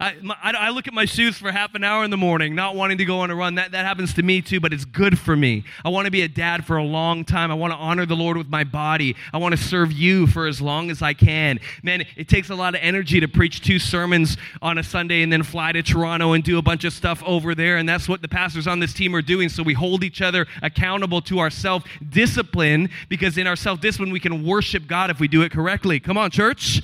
[0.00, 2.74] I, my, I, look at my shoes for half an hour in the morning, not
[2.74, 3.54] wanting to go on a run.
[3.54, 5.64] That, that happens to me too, but it's good for me.
[5.84, 7.50] I want to be a dad for a long time.
[7.50, 9.14] I want to honor the Lord with my body.
[9.32, 11.60] I want to serve you for as long as I can.
[11.82, 15.32] Man, it takes a lot of energy to preach two sermons on a Sunday and
[15.32, 17.76] then fly to Toronto and do a bunch of stuff over there.
[17.76, 19.48] And that's what the pastors on this team are doing.
[19.48, 24.10] So we hold each other accountable to our self discipline because in our self discipline,
[24.10, 26.00] we can worship God if we do it correctly.
[26.00, 26.82] Come on, church.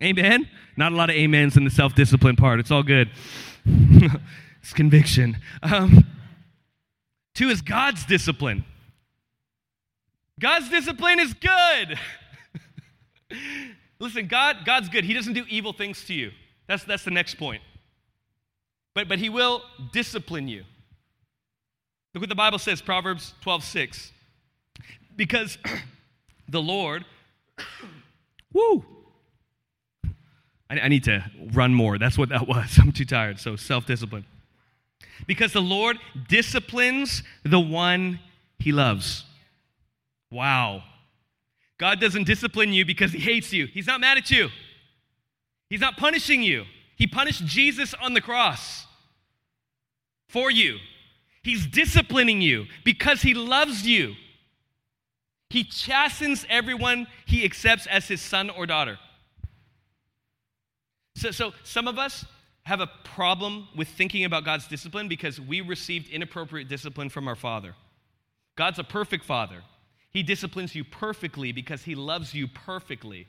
[0.00, 0.48] Amen.
[0.76, 2.60] Not a lot of amens in the self discipline part.
[2.60, 3.10] It's all good.
[3.64, 5.36] it's conviction.
[5.62, 6.06] Um,
[7.34, 8.64] two is God's discipline.
[10.40, 11.98] God's discipline is good.
[14.00, 15.04] Listen, God, God's good.
[15.04, 16.32] He doesn't do evil things to you.
[16.66, 17.62] That's, that's the next point.
[18.94, 20.64] But, but He will discipline you.
[22.14, 24.12] Look what the Bible says, Proverbs 12 6.
[25.16, 25.58] Because
[26.48, 27.04] the Lord,
[28.52, 28.84] woo,
[30.72, 31.98] I, I need to run more.
[31.98, 32.78] That's what that was.
[32.80, 33.38] I'm too tired.
[33.38, 34.24] So self discipline.
[35.26, 38.18] Because the Lord disciplines the one
[38.58, 39.24] he loves.
[40.30, 40.82] Wow.
[41.78, 43.66] God doesn't discipline you because he hates you.
[43.66, 44.48] He's not mad at you.
[45.68, 46.64] He's not punishing you.
[46.96, 48.86] He punished Jesus on the cross
[50.28, 50.78] for you.
[51.42, 54.14] He's disciplining you because he loves you.
[55.50, 58.98] He chastens everyone he accepts as his son or daughter.
[61.16, 62.24] So, so some of us
[62.64, 67.34] have a problem with thinking about God's discipline because we received inappropriate discipline from our
[67.34, 67.74] father.
[68.56, 69.62] God's a perfect father.
[70.10, 73.26] He disciplines you perfectly because he loves you perfectly.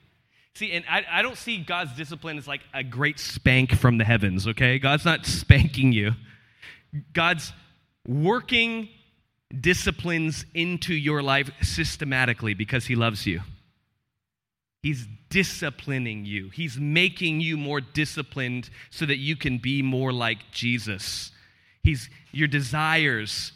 [0.56, 4.04] See, and I, I don't see God's discipline as like a great spank from the
[4.04, 4.78] heavens, okay?
[4.78, 6.12] God's not spanking you.
[7.14, 7.54] God's
[8.08, 8.90] working
[9.60, 13.42] disciplines into your life systematically because he loves you.
[14.84, 16.50] He's disciplining you.
[16.50, 21.32] He's making you more disciplined so that you can be more like Jesus.
[21.84, 23.54] He's your desires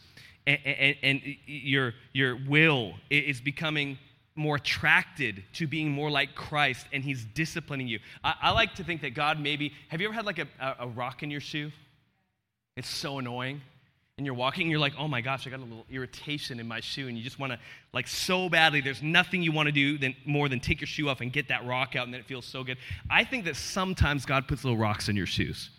[0.48, 4.00] and, and, and your, your will is becoming
[4.36, 8.00] more attracted to being more like Christ, and He's disciplining you.
[8.24, 10.48] I, I like to think that God maybe, have you ever had like a,
[10.80, 11.72] a rock in your shoe?
[12.78, 13.62] It's so annoying
[14.18, 16.68] and you're walking, and you're like, oh my gosh, I got a little irritation in
[16.68, 17.60] my shoe, and you just want to,
[17.94, 21.08] like, so badly, there's nothing you want to do than, more than take your shoe
[21.08, 22.78] off and get that rock out, and then it feels so good.
[23.12, 25.70] I think that sometimes God puts little rocks in your shoes.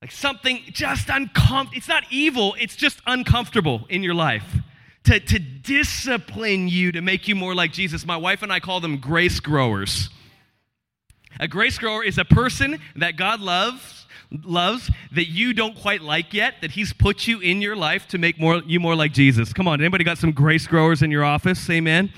[0.00, 1.76] Like something just uncomfortable.
[1.76, 4.44] It's not evil, it's just uncomfortable in your life.
[5.04, 8.06] To, to discipline you to make you more like Jesus.
[8.06, 10.08] My wife and I call them grace growers.
[11.40, 13.99] A grace grower is a person that God loves
[14.32, 18.18] loves that you don't quite like yet, that He's put you in your life to
[18.18, 19.52] make more, you more like Jesus.
[19.52, 21.68] Come on, anybody got some grace growers in your office?
[21.68, 22.12] Amen.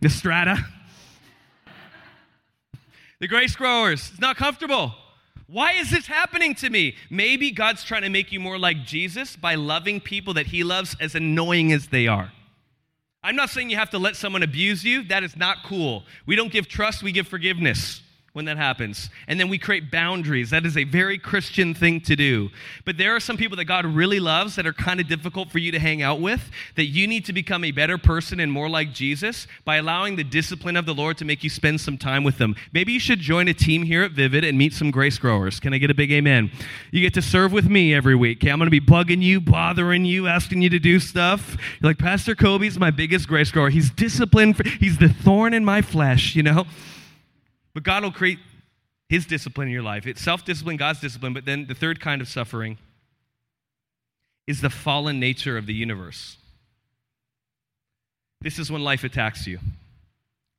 [0.00, 0.56] The strata.
[3.20, 4.10] the grace growers.
[4.10, 4.94] It's not comfortable.
[5.46, 6.94] Why is this happening to me?
[7.10, 10.94] Maybe God's trying to make you more like Jesus by loving people that He loves
[11.00, 12.32] as annoying as they are.
[13.22, 15.02] I'm not saying you have to let someone abuse you.
[15.04, 16.04] That is not cool.
[16.24, 18.00] We don't give trust, we give forgiveness
[18.32, 19.10] when that happens.
[19.26, 20.50] And then we create boundaries.
[20.50, 22.50] That is a very Christian thing to do.
[22.84, 25.58] But there are some people that God really loves that are kind of difficult for
[25.58, 28.68] you to hang out with, that you need to become a better person and more
[28.68, 32.22] like Jesus by allowing the discipline of the Lord to make you spend some time
[32.22, 32.54] with them.
[32.72, 35.58] Maybe you should join a team here at Vivid and meet some grace growers.
[35.58, 36.52] Can I get a big amen?
[36.92, 38.38] You get to serve with me every week.
[38.38, 41.56] Okay, I'm going to be bugging you, bothering you, asking you to do stuff.
[41.80, 43.70] You're like, Pastor Kobe's my biggest grace grower.
[43.70, 46.66] He's disciplined, for, he's the thorn in my flesh, you know?
[47.74, 48.38] But God will create
[49.08, 50.06] His discipline in your life.
[50.06, 51.34] It's self discipline, God's discipline.
[51.34, 52.78] But then the third kind of suffering
[54.46, 56.36] is the fallen nature of the universe.
[58.40, 59.58] This is when life attacks you.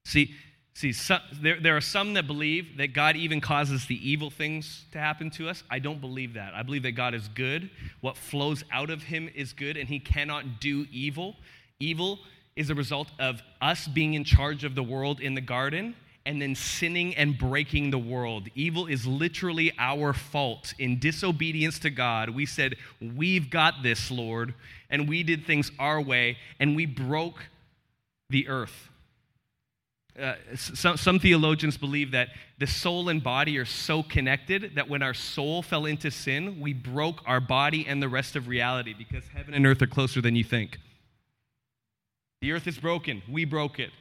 [0.05, 0.33] See,
[0.73, 0.93] see
[1.41, 5.29] there, there are some that believe that God even causes the evil things to happen
[5.31, 5.63] to us.
[5.69, 6.53] I don't believe that.
[6.53, 7.69] I believe that God is good.
[8.01, 11.35] What flows out of Him is good, and He cannot do evil.
[11.79, 12.19] Evil
[12.55, 15.95] is a result of us being in charge of the world in the garden
[16.25, 18.47] and then sinning and breaking the world.
[18.53, 20.73] Evil is literally our fault.
[20.77, 24.53] In disobedience to God, we said, We've got this, Lord.
[24.89, 27.45] And we did things our way, and we broke
[28.29, 28.89] the earth.
[30.19, 32.29] Uh, some, some theologians believe that
[32.59, 36.73] the soul and body are so connected that when our soul fell into sin, we
[36.73, 40.35] broke our body and the rest of reality because heaven and earth are closer than
[40.35, 40.77] you think.
[42.41, 43.91] The earth is broken, we broke it.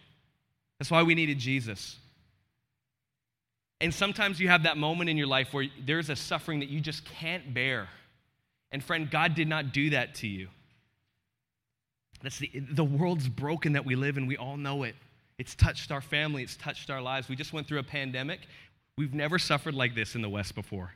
[0.80, 1.99] That's why we needed Jesus.
[3.80, 6.80] And sometimes you have that moment in your life where there's a suffering that you
[6.80, 7.88] just can't bear.
[8.72, 10.48] And friend, God did not do that to you.
[12.22, 14.26] That's the, the world's broken that we live in.
[14.26, 14.94] We all know it.
[15.38, 17.28] It's touched our family, it's touched our lives.
[17.30, 18.40] We just went through a pandemic.
[18.98, 20.92] We've never suffered like this in the West before.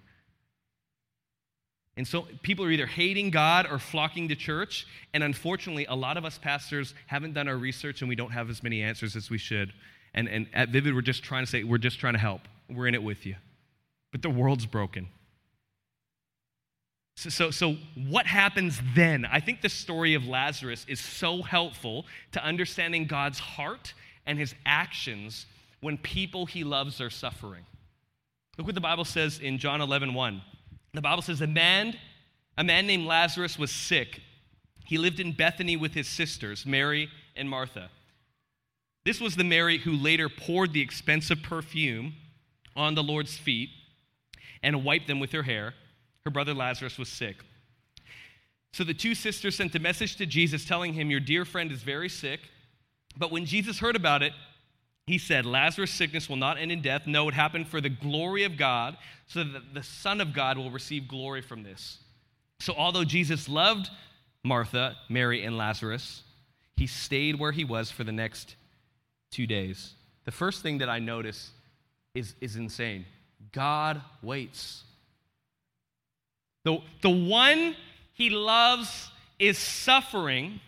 [1.97, 4.87] And so people are either hating God or flocking to church.
[5.14, 8.51] And unfortunately, a lot of us pastors haven't done our research and we don't have
[8.51, 9.73] as many answers as we should.
[10.12, 12.42] And, and at Vivid, we're just trying to say, we're just trying to help.
[12.68, 13.37] We're in it with you.
[14.12, 15.09] But the world's broken.
[17.16, 17.77] So, so, so,
[18.09, 19.24] what happens then?
[19.24, 23.94] I think the story of Lazarus is so helpful to understanding God's heart
[24.27, 25.46] and his actions
[25.81, 27.64] when people he loves are suffering.
[28.59, 30.42] Look what the Bible says in John 11 1.
[30.92, 31.96] The Bible says, a man,
[32.57, 34.20] a man named Lazarus was sick.
[34.85, 37.90] He lived in Bethany with his sisters, Mary and Martha.
[39.05, 42.14] This was the Mary who later poured the expensive perfume
[42.77, 43.71] on the Lord's feet
[44.63, 45.75] and wiped them with her hair.
[46.25, 47.37] Her brother Lazarus was sick.
[48.73, 51.83] So the two sisters sent a message to Jesus telling him, Your dear friend is
[51.83, 52.41] very sick.
[53.17, 54.33] But when Jesus heard about it,
[55.07, 57.07] he said, Lazarus' sickness will not end in death.
[57.07, 60.71] No, it happened for the glory of God, so that the Son of God will
[60.71, 61.99] receive glory from this.
[62.59, 63.91] So, although Jesus loved
[64.43, 66.23] Martha, Mary, and Lazarus,
[66.77, 68.57] he stayed where he was for the next
[69.31, 69.95] two days.
[70.25, 71.51] The first thing that I notice
[72.14, 73.05] is, is insane.
[73.53, 74.85] God waits.
[76.64, 77.77] The, the one
[78.14, 80.61] he loves is suffering,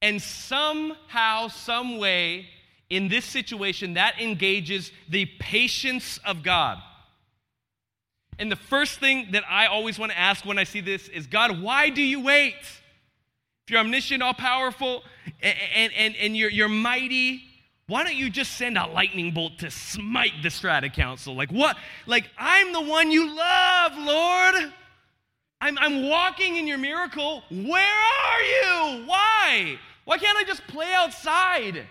[0.00, 2.48] and somehow, some way,
[2.90, 6.78] in this situation, that engages the patience of God.
[8.38, 11.26] And the first thing that I always want to ask when I see this is
[11.26, 12.54] God, why do you wait?
[12.54, 15.04] If you're omniscient, all powerful,
[15.40, 17.44] and, and, and you're, you're mighty,
[17.92, 21.36] why don't you just send a lightning bolt to smite the strata council?
[21.36, 21.76] Like, what?
[22.06, 24.72] Like, I'm the one you love, Lord.
[25.60, 27.42] I'm, I'm walking in your miracle.
[27.50, 29.04] Where are you?
[29.04, 29.78] Why?
[30.06, 31.84] Why can't I just play outside?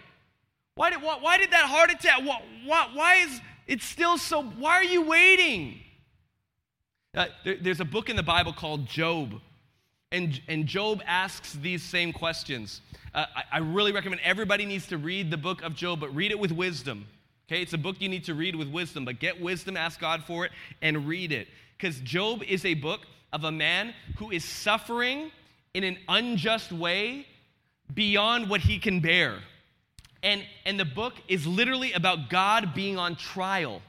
[0.74, 2.22] Why did, why, why did that heart attack?
[2.24, 4.42] Why, why, why is it still so?
[4.42, 5.82] Why are you waiting?
[7.14, 9.40] Uh, there, there's a book in the Bible called Job.
[10.12, 12.82] And, and Job asks these same questions.
[13.14, 16.32] Uh, I, I really recommend everybody needs to read the book of Job, but read
[16.32, 17.08] it with wisdom.
[17.48, 20.24] Okay, it's a book you need to read with wisdom, but get wisdom, ask God
[20.24, 21.48] for it, and read it.
[21.78, 23.02] Because Job is a book
[23.34, 25.32] of a man who is suffering
[25.74, 27.26] in an unjust way
[27.94, 29.40] beyond what he can bear.
[30.24, 33.82] And, and the book is literally about God being on trial.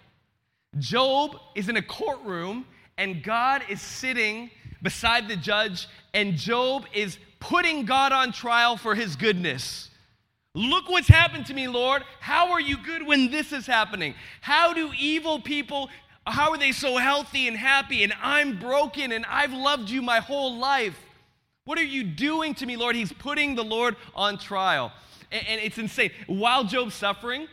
[0.79, 2.65] Job is in a courtroom,
[2.97, 4.51] and God is sitting
[4.83, 9.89] beside the judge, and Job is putting God on trial for his goodness.
[10.55, 12.05] Look what's happened to me, Lord.
[12.21, 14.15] How are you good when this is happening?
[14.43, 15.89] How do evil people,
[16.27, 20.19] how are they so healthy and happy and I'm broken and I've loved you my
[20.19, 20.99] whole life?
[21.65, 22.97] What are you doing to me, Lord?
[22.97, 24.93] He's putting the Lord on trial.
[25.31, 26.11] And, and it's insane.
[26.27, 27.47] While Job's suffering,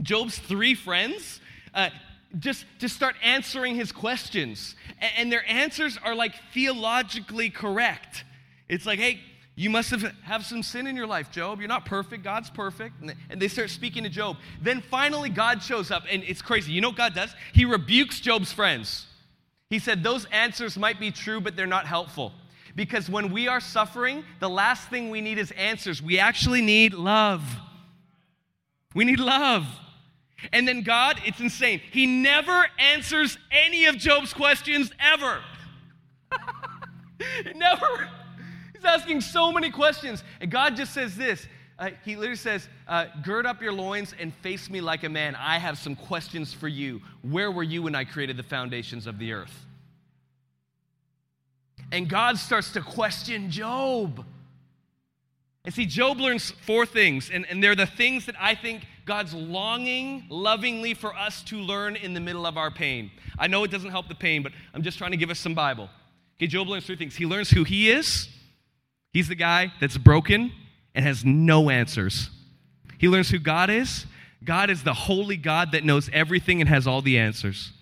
[0.00, 1.40] Job's three friends,
[1.74, 1.90] uh,
[2.38, 4.74] just to start answering his questions.
[5.16, 8.24] And their answers are like theologically correct.
[8.68, 9.20] It's like, hey,
[9.58, 11.58] You must have, have some sin in your life, Job.
[11.58, 12.22] You're not perfect.
[12.22, 12.94] God's perfect.
[13.28, 14.36] And they start speaking to Job.
[14.62, 16.70] Then finally, God shows up, and it's crazy.
[16.70, 17.34] You know what God does?
[17.52, 19.06] He rebukes Job's friends.
[19.68, 22.34] He said, Those answers might be true, but they're not helpful.
[22.76, 26.00] Because when we are suffering, the last thing we need is answers.
[26.00, 27.42] We actually need love.
[28.94, 29.66] We need love.
[30.52, 31.80] And then God, it's insane.
[31.90, 35.40] He never answers any of Job's questions ever.
[37.54, 38.08] never.
[38.74, 40.22] He's asking so many questions.
[40.40, 41.46] And God just says this
[41.78, 45.34] uh, He literally says, uh, Gird up your loins and face me like a man.
[45.34, 47.00] I have some questions for you.
[47.22, 49.66] Where were you when I created the foundations of the earth?
[51.90, 54.24] And God starts to question Job.
[55.64, 59.34] And see, Job learns four things, and, and they're the things that I think God's
[59.34, 63.10] longing lovingly for us to learn in the middle of our pain.
[63.38, 65.54] I know it doesn't help the pain, but I'm just trying to give us some
[65.54, 65.88] Bible.
[66.36, 67.16] Okay, Job learns three things.
[67.16, 68.28] He learns who he is,
[69.12, 70.52] He's the guy that's broken
[70.94, 72.30] and has no answers.
[72.98, 74.06] He learns who God is.
[74.44, 77.72] God is the holy God that knows everything and has all the answers.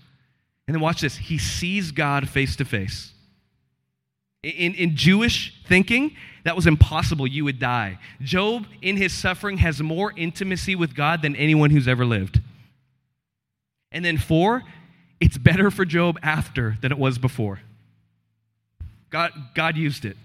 [0.67, 3.13] And then watch this he sees God face to face.
[4.51, 7.27] In, in Jewish thinking, that was impossible.
[7.27, 7.99] You would die.
[8.21, 12.41] Job, in his suffering, has more intimacy with God than anyone who's ever lived.
[13.91, 14.63] And then, four,
[15.21, 17.61] it's better for Job after than it was before.
[19.11, 20.17] God, God used it.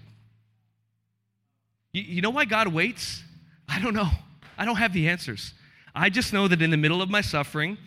[1.92, 3.24] You, you know why God waits?
[3.68, 4.10] I don't know.
[4.56, 5.54] I don't have the answers.
[5.94, 7.78] I just know that in the middle of my suffering,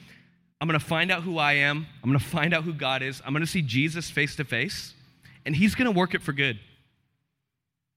[0.59, 1.85] I'm going to find out who I am.
[2.03, 3.21] I'm going to find out who God is.
[3.25, 4.94] I'm going to see Jesus face to face,
[5.45, 6.59] and He's going to work it for good.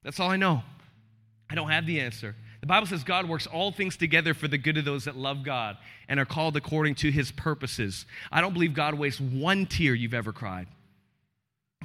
[0.02, 0.62] That's all I know.
[1.50, 2.36] I don't have the answer.
[2.60, 5.44] The Bible says God works all things together for the good of those that love
[5.44, 5.76] God
[6.08, 8.04] and are called according to His purposes.
[8.32, 10.66] I don't believe God wastes one tear you've ever cried.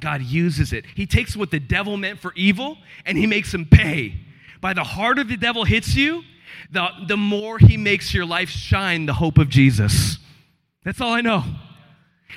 [0.00, 0.84] God uses it.
[0.94, 4.14] He takes what the devil meant for evil and he makes him pay.
[4.60, 6.22] By the harder the devil hits you,
[6.70, 10.18] the, the more he makes your life shine the hope of Jesus.
[10.84, 11.44] That's all I know.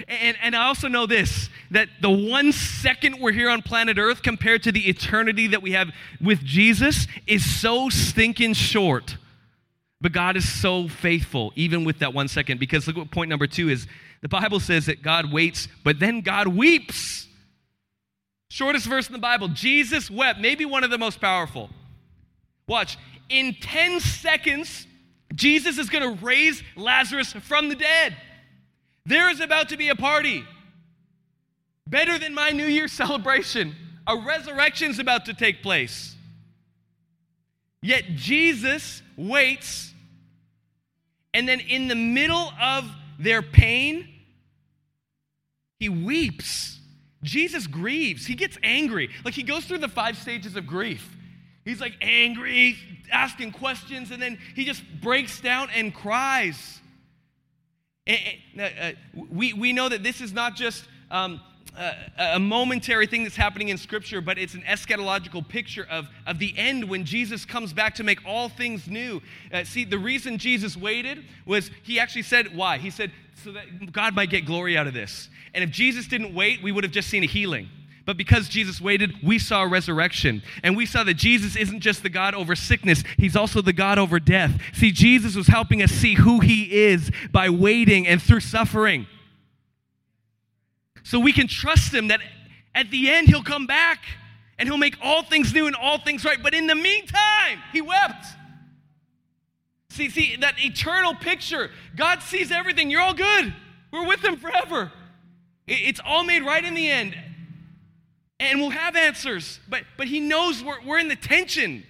[0.07, 4.21] And, and I also know this that the one second we're here on planet Earth
[4.21, 5.89] compared to the eternity that we have
[6.21, 9.17] with Jesus is so stinking short.
[9.99, 12.59] But God is so faithful, even with that one second.
[12.59, 13.87] Because look what point number two is
[14.21, 17.27] the Bible says that God waits, but then God weeps.
[18.49, 21.69] Shortest verse in the Bible Jesus wept, maybe one of the most powerful.
[22.67, 22.97] Watch,
[23.29, 24.87] in 10 seconds,
[25.33, 28.15] Jesus is going to raise Lazarus from the dead.
[29.07, 30.43] There is about to be a party.
[31.87, 33.73] Better than my New Year celebration.
[34.05, 36.15] A resurrection is about to take place.
[37.81, 39.93] Yet Jesus waits,
[41.33, 42.89] and then in the middle of
[43.19, 44.07] their pain,
[45.79, 46.79] he weeps.
[47.23, 48.25] Jesus grieves.
[48.25, 49.09] He gets angry.
[49.23, 51.15] Like he goes through the five stages of grief.
[51.65, 52.77] He's like angry,
[53.11, 56.79] asking questions, and then he just breaks down and cries.
[56.79, 57.96] And, and, uh, uh
[59.13, 61.41] we, we know that this is not just um,
[61.77, 66.39] uh, a momentary thing that's happening in Scripture, but it's an eschatological picture of, of
[66.39, 69.21] the end when Jesus comes back to make all things new.
[69.53, 72.77] Uh, see, the reason Jesus waited was he actually said, why?
[72.77, 73.11] He said,
[73.43, 75.29] so that God might get glory out of this.
[75.53, 77.69] And if Jesus didn't wait, we would have just seen a healing.
[78.07, 80.41] But because Jesus waited, we saw a resurrection.
[80.63, 83.99] And we saw that Jesus isn't just the God over sickness, He's also the God
[83.99, 84.61] over death.
[84.73, 89.07] See, Jesus was helping us see who He is by waiting and through suffering.
[91.03, 92.21] So we can trust Him that
[92.73, 93.99] at the end He'll come back
[94.57, 96.41] and He'll make all things new and all things right.
[96.41, 98.25] But in the meantime, He wept.
[99.89, 101.71] See, see, that eternal picture.
[101.97, 102.89] God sees everything.
[102.89, 103.53] You're all good.
[103.91, 104.93] We're with Him forever.
[105.67, 107.17] It's all made right in the end.
[108.39, 109.59] And we'll have answers.
[109.67, 111.83] But, but He knows we're, we're in the tension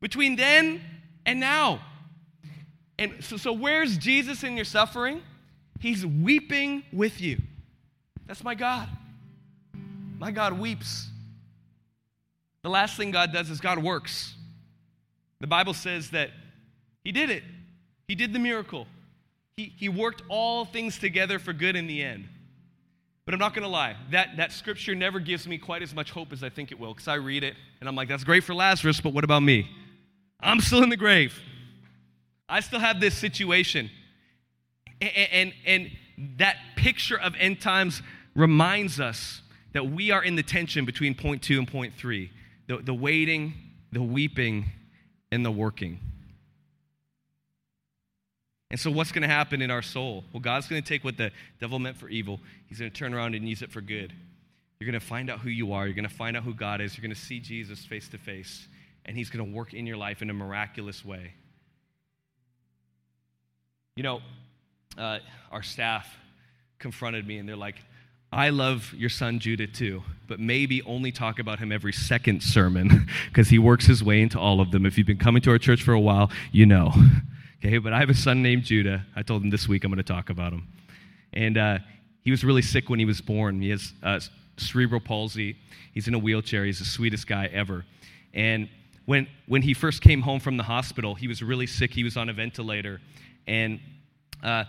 [0.00, 0.80] between then
[1.26, 1.80] and now.
[2.98, 5.22] And so, so, where's Jesus in your suffering?
[5.80, 7.40] He's weeping with you.
[8.26, 8.88] That's my God.
[10.18, 11.08] My God weeps.
[12.62, 14.34] The last thing God does is God works.
[15.40, 16.30] The Bible says that
[17.04, 17.44] He did it,
[18.08, 18.86] He did the miracle.
[19.56, 22.28] He, he worked all things together for good in the end.
[23.28, 26.12] But I'm not going to lie, that, that scripture never gives me quite as much
[26.12, 28.42] hope as I think it will because I read it and I'm like, that's great
[28.42, 29.68] for Lazarus, but what about me?
[30.40, 31.38] I'm still in the grave.
[32.48, 33.90] I still have this situation.
[35.02, 35.90] And, and, and
[36.38, 38.00] that picture of end times
[38.34, 39.42] reminds us
[39.74, 42.30] that we are in the tension between point two and point three
[42.66, 43.52] the, the waiting,
[43.92, 44.70] the weeping,
[45.30, 46.00] and the working.
[48.70, 50.24] And so, what's going to happen in our soul?
[50.32, 53.14] Well, God's going to take what the devil meant for evil, He's going to turn
[53.14, 54.12] around and use it for good.
[54.78, 55.86] You're going to find out who you are.
[55.86, 56.96] You're going to find out who God is.
[56.96, 58.68] You're going to see Jesus face to face,
[59.04, 61.32] and He's going to work in your life in a miraculous way.
[63.96, 64.20] You know,
[64.96, 65.18] uh,
[65.50, 66.06] our staff
[66.78, 67.76] confronted me, and they're like,
[68.30, 73.08] I love your son Judah too, but maybe only talk about him every second sermon
[73.28, 74.84] because he works his way into all of them.
[74.84, 76.92] If you've been coming to our church for a while, you know.
[77.64, 79.04] Okay, but I have a son named Judah.
[79.16, 80.68] I told him this week I'm going to talk about him.
[81.32, 81.78] And uh,
[82.22, 83.60] he was really sick when he was born.
[83.60, 84.20] He has uh,
[84.56, 85.56] cerebral palsy.
[85.92, 86.64] He's in a wheelchair.
[86.64, 87.84] He's the sweetest guy ever.
[88.32, 88.68] And
[89.06, 91.92] when, when he first came home from the hospital, he was really sick.
[91.92, 93.00] He was on a ventilator.
[93.48, 93.80] And
[94.40, 94.64] uh,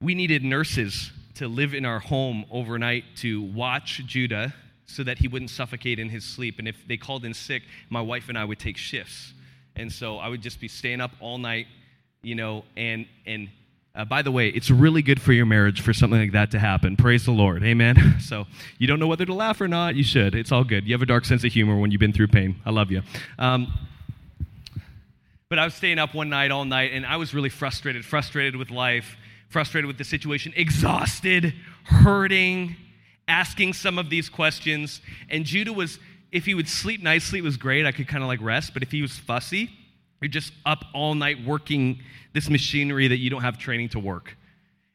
[0.00, 4.52] we needed nurses to live in our home overnight to watch Judah
[4.86, 6.58] so that he wouldn't suffocate in his sleep.
[6.58, 9.34] And if they called in sick, my wife and I would take shifts.
[9.76, 11.68] And so I would just be staying up all night,
[12.22, 13.48] you know, and, and
[13.94, 16.58] uh, by the way, it's really good for your marriage for something like that to
[16.58, 16.96] happen.
[16.96, 17.62] Praise the Lord.
[17.62, 18.16] Amen.
[18.20, 18.46] So
[18.76, 20.34] you don't know whether to laugh or not, you should.
[20.34, 20.86] It's all good.
[20.86, 22.56] You have a dark sense of humor when you've been through pain.
[22.66, 23.00] I love you.
[23.38, 23.72] Um,
[25.48, 28.56] but I was staying up one night all night, and I was really frustrated, frustrated
[28.56, 29.16] with life
[29.48, 31.54] frustrated with the situation, exhausted,
[31.84, 32.76] hurting,
[33.26, 35.00] asking some of these questions.
[35.30, 35.98] And Judah was,
[36.32, 37.86] if he would sleep nicely, it was great.
[37.86, 38.74] I could kind of like rest.
[38.74, 39.70] But if he was fussy,
[40.20, 42.00] you're just up all night working
[42.32, 44.36] this machinery that you don't have training to work.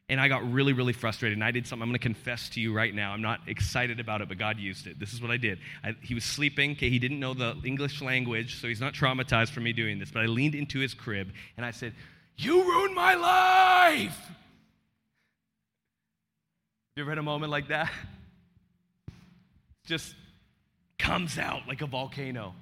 [0.08, 1.38] And I got really, really frustrated.
[1.38, 3.12] And I did something I'm going to confess to you right now.
[3.12, 5.00] I'm not excited about it, but God used it.
[5.00, 5.58] This is what I did.
[5.82, 6.72] I, he was sleeping.
[6.72, 10.10] Okay, he didn't know the English language, so he's not traumatized for me doing this.
[10.10, 11.94] But I leaned into his crib and I said,
[12.36, 14.30] You ruined my life.
[16.96, 17.90] You ever had a moment like that?
[19.86, 20.14] Just
[20.98, 22.54] comes out like a volcano.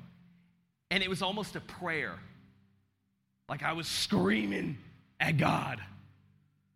[0.91, 2.19] And it was almost a prayer.
[3.49, 4.79] Like I was screaming
[5.21, 5.81] at God,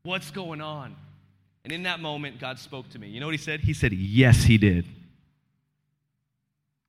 [0.03, 0.95] What's going on?
[1.64, 3.09] And in that moment, God spoke to me.
[3.09, 3.61] You know what He said?
[3.61, 4.87] He said, Yes, He did.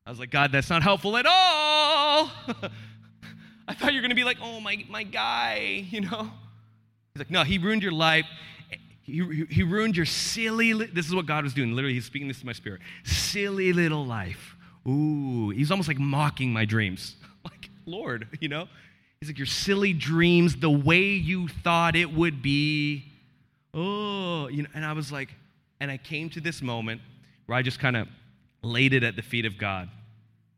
[0.06, 2.32] I was like, God, that's not helpful at all.
[3.68, 6.30] I thought you were going to be like, Oh, my, my guy, you know?
[7.14, 8.26] He's like, No, He ruined your life
[9.08, 11.72] he, he ruined your silly, li- this is what God was doing.
[11.72, 12.82] Literally, he's speaking this to my spirit.
[13.06, 14.58] Silly little life.
[14.86, 17.16] Ooh, he's almost like mocking my dreams.
[17.46, 18.68] Like, Lord, you know?
[19.20, 23.06] He's like, your silly dreams, the way you thought it would be.
[23.74, 25.30] Oh, you know, and I was like,
[25.80, 27.02] and I came to this moment
[27.46, 28.08] where I just kind of
[28.62, 29.90] laid it at the feet of God.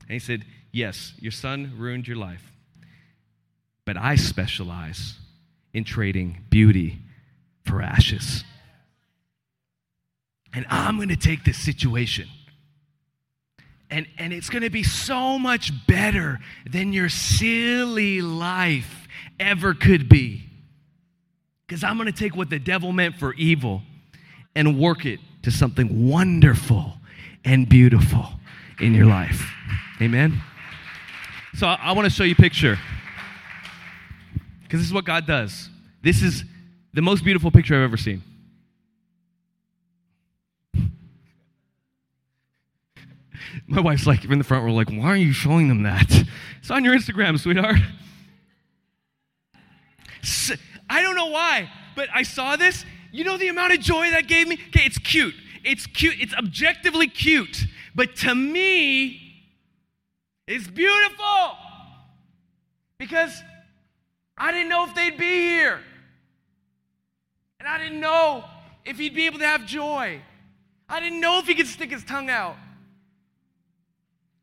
[0.02, 2.44] And he said, Yes, your son ruined your life,
[3.86, 5.16] but I specialize
[5.74, 7.00] in trading beauty
[7.66, 8.44] for ashes.
[10.54, 12.28] And I'm going to take this situation.
[13.92, 19.08] And, and it's going to be so much better than your silly life
[19.40, 20.44] ever could be.
[21.68, 23.82] Because I'm going to take what the devil meant for evil
[24.56, 26.94] and work it to something wonderful
[27.46, 28.28] and beautiful
[28.80, 29.52] in your life.
[30.02, 30.42] Amen?
[31.56, 32.78] So I, I want to show you a picture.
[34.64, 35.70] Because this is what God does.
[36.04, 36.44] This is
[36.94, 38.22] the most beautiful picture I've ever seen.
[43.68, 46.12] My wife's like in the front row, like, why are you showing them that?
[46.60, 47.78] It's on your Instagram, sweetheart.
[50.90, 52.86] I don't know why, but I saw this.
[53.12, 54.56] You know the amount of joy that gave me?
[54.68, 55.34] Okay, it's cute.
[55.64, 56.16] It's cute.
[56.20, 57.66] It's objectively cute.
[57.96, 59.22] But to me,
[60.48, 61.58] it's beautiful.
[62.98, 63.42] Because
[64.38, 65.80] I didn't know if they'd be here.
[67.60, 68.44] And I didn't know
[68.86, 70.22] if he'd be able to have joy.
[70.88, 72.56] I didn't know if he could stick his tongue out.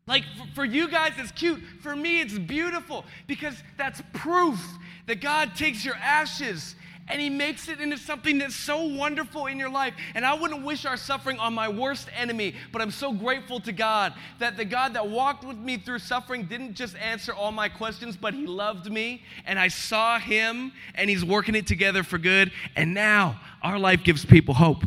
[0.07, 1.61] Like for, you guys, it's cute.
[1.83, 4.61] For me, it's beautiful because that's proof
[5.07, 6.77] that God takes your ashes
[7.09, 9.95] and he makes it into something that's so wonderful in your life.
[10.15, 13.73] And I wouldn't wish our suffering on my worst enemy, but I'm so grateful to
[13.73, 17.69] God that the God that walked with me through suffering didn't just answer all my
[17.69, 22.19] questions, but he loved me and I saw him and he's working it together for
[22.19, 22.51] good.
[22.75, 24.83] And now our life gives people hope.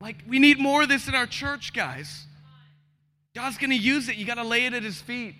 [0.00, 2.27] Like, we need more of this in our church, guys.
[3.38, 4.16] God's gonna use it.
[4.16, 5.36] You gotta lay it at his feet.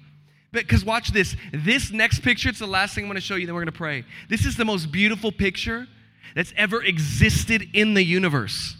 [0.52, 1.36] But because watch this.
[1.52, 3.72] This next picture, it's the last thing I'm going to show you, then we're going
[3.72, 4.04] to pray.
[4.30, 5.86] This is the most beautiful picture
[6.34, 8.74] that's ever existed in the universe.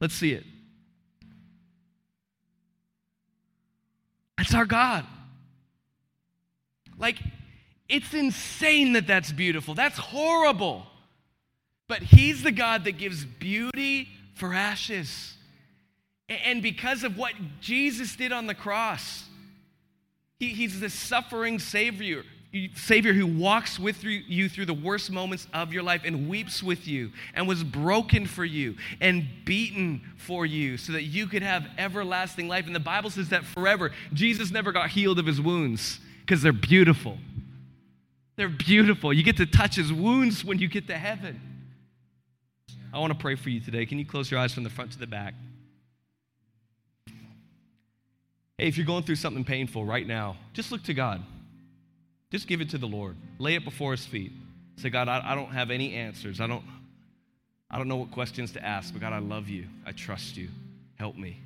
[0.00, 0.44] Let's see it.
[4.36, 5.06] That's our God.
[6.98, 7.18] Like,
[7.88, 9.74] it's insane that that's beautiful.
[9.74, 10.86] That's horrible.
[11.88, 15.35] But He's the God that gives beauty for ashes.
[16.28, 19.24] And because of what Jesus did on the cross,
[20.38, 22.24] he, he's the suffering Savior
[22.74, 26.86] Savior who walks with you through the worst moments of your life and weeps with
[26.86, 31.66] you and was broken for you and beaten for you so that you could have
[31.76, 32.66] everlasting life.
[32.66, 33.92] And the Bible says that forever.
[34.12, 37.18] Jesus never got healed of his wounds because they're beautiful.
[38.36, 39.12] They're beautiful.
[39.12, 41.40] You get to touch his wounds when you get to heaven.
[42.92, 43.84] I want to pray for you today.
[43.86, 45.34] Can you close your eyes from the front to the back?
[48.58, 51.22] Hey, if you're going through something painful right now, just look to God.
[52.30, 53.16] Just give it to the Lord.
[53.38, 54.32] Lay it before his feet.
[54.76, 56.40] Say, God, I, I don't have any answers.
[56.40, 56.64] I don't,
[57.70, 59.66] I don't know what questions to ask, but God, I love you.
[59.84, 60.48] I trust you.
[60.98, 61.38] Help me.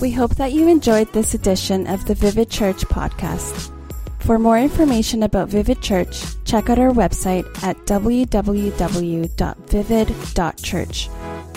[0.00, 3.70] We hope that you enjoyed this edition of the Vivid Church podcast.
[4.18, 8.70] For more information about Vivid Church, check out our website at www.vivid.church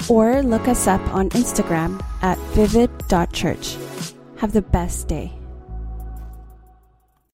[0.09, 3.77] or look us up on Instagram at vivid.church.
[4.37, 5.42] Have the best day.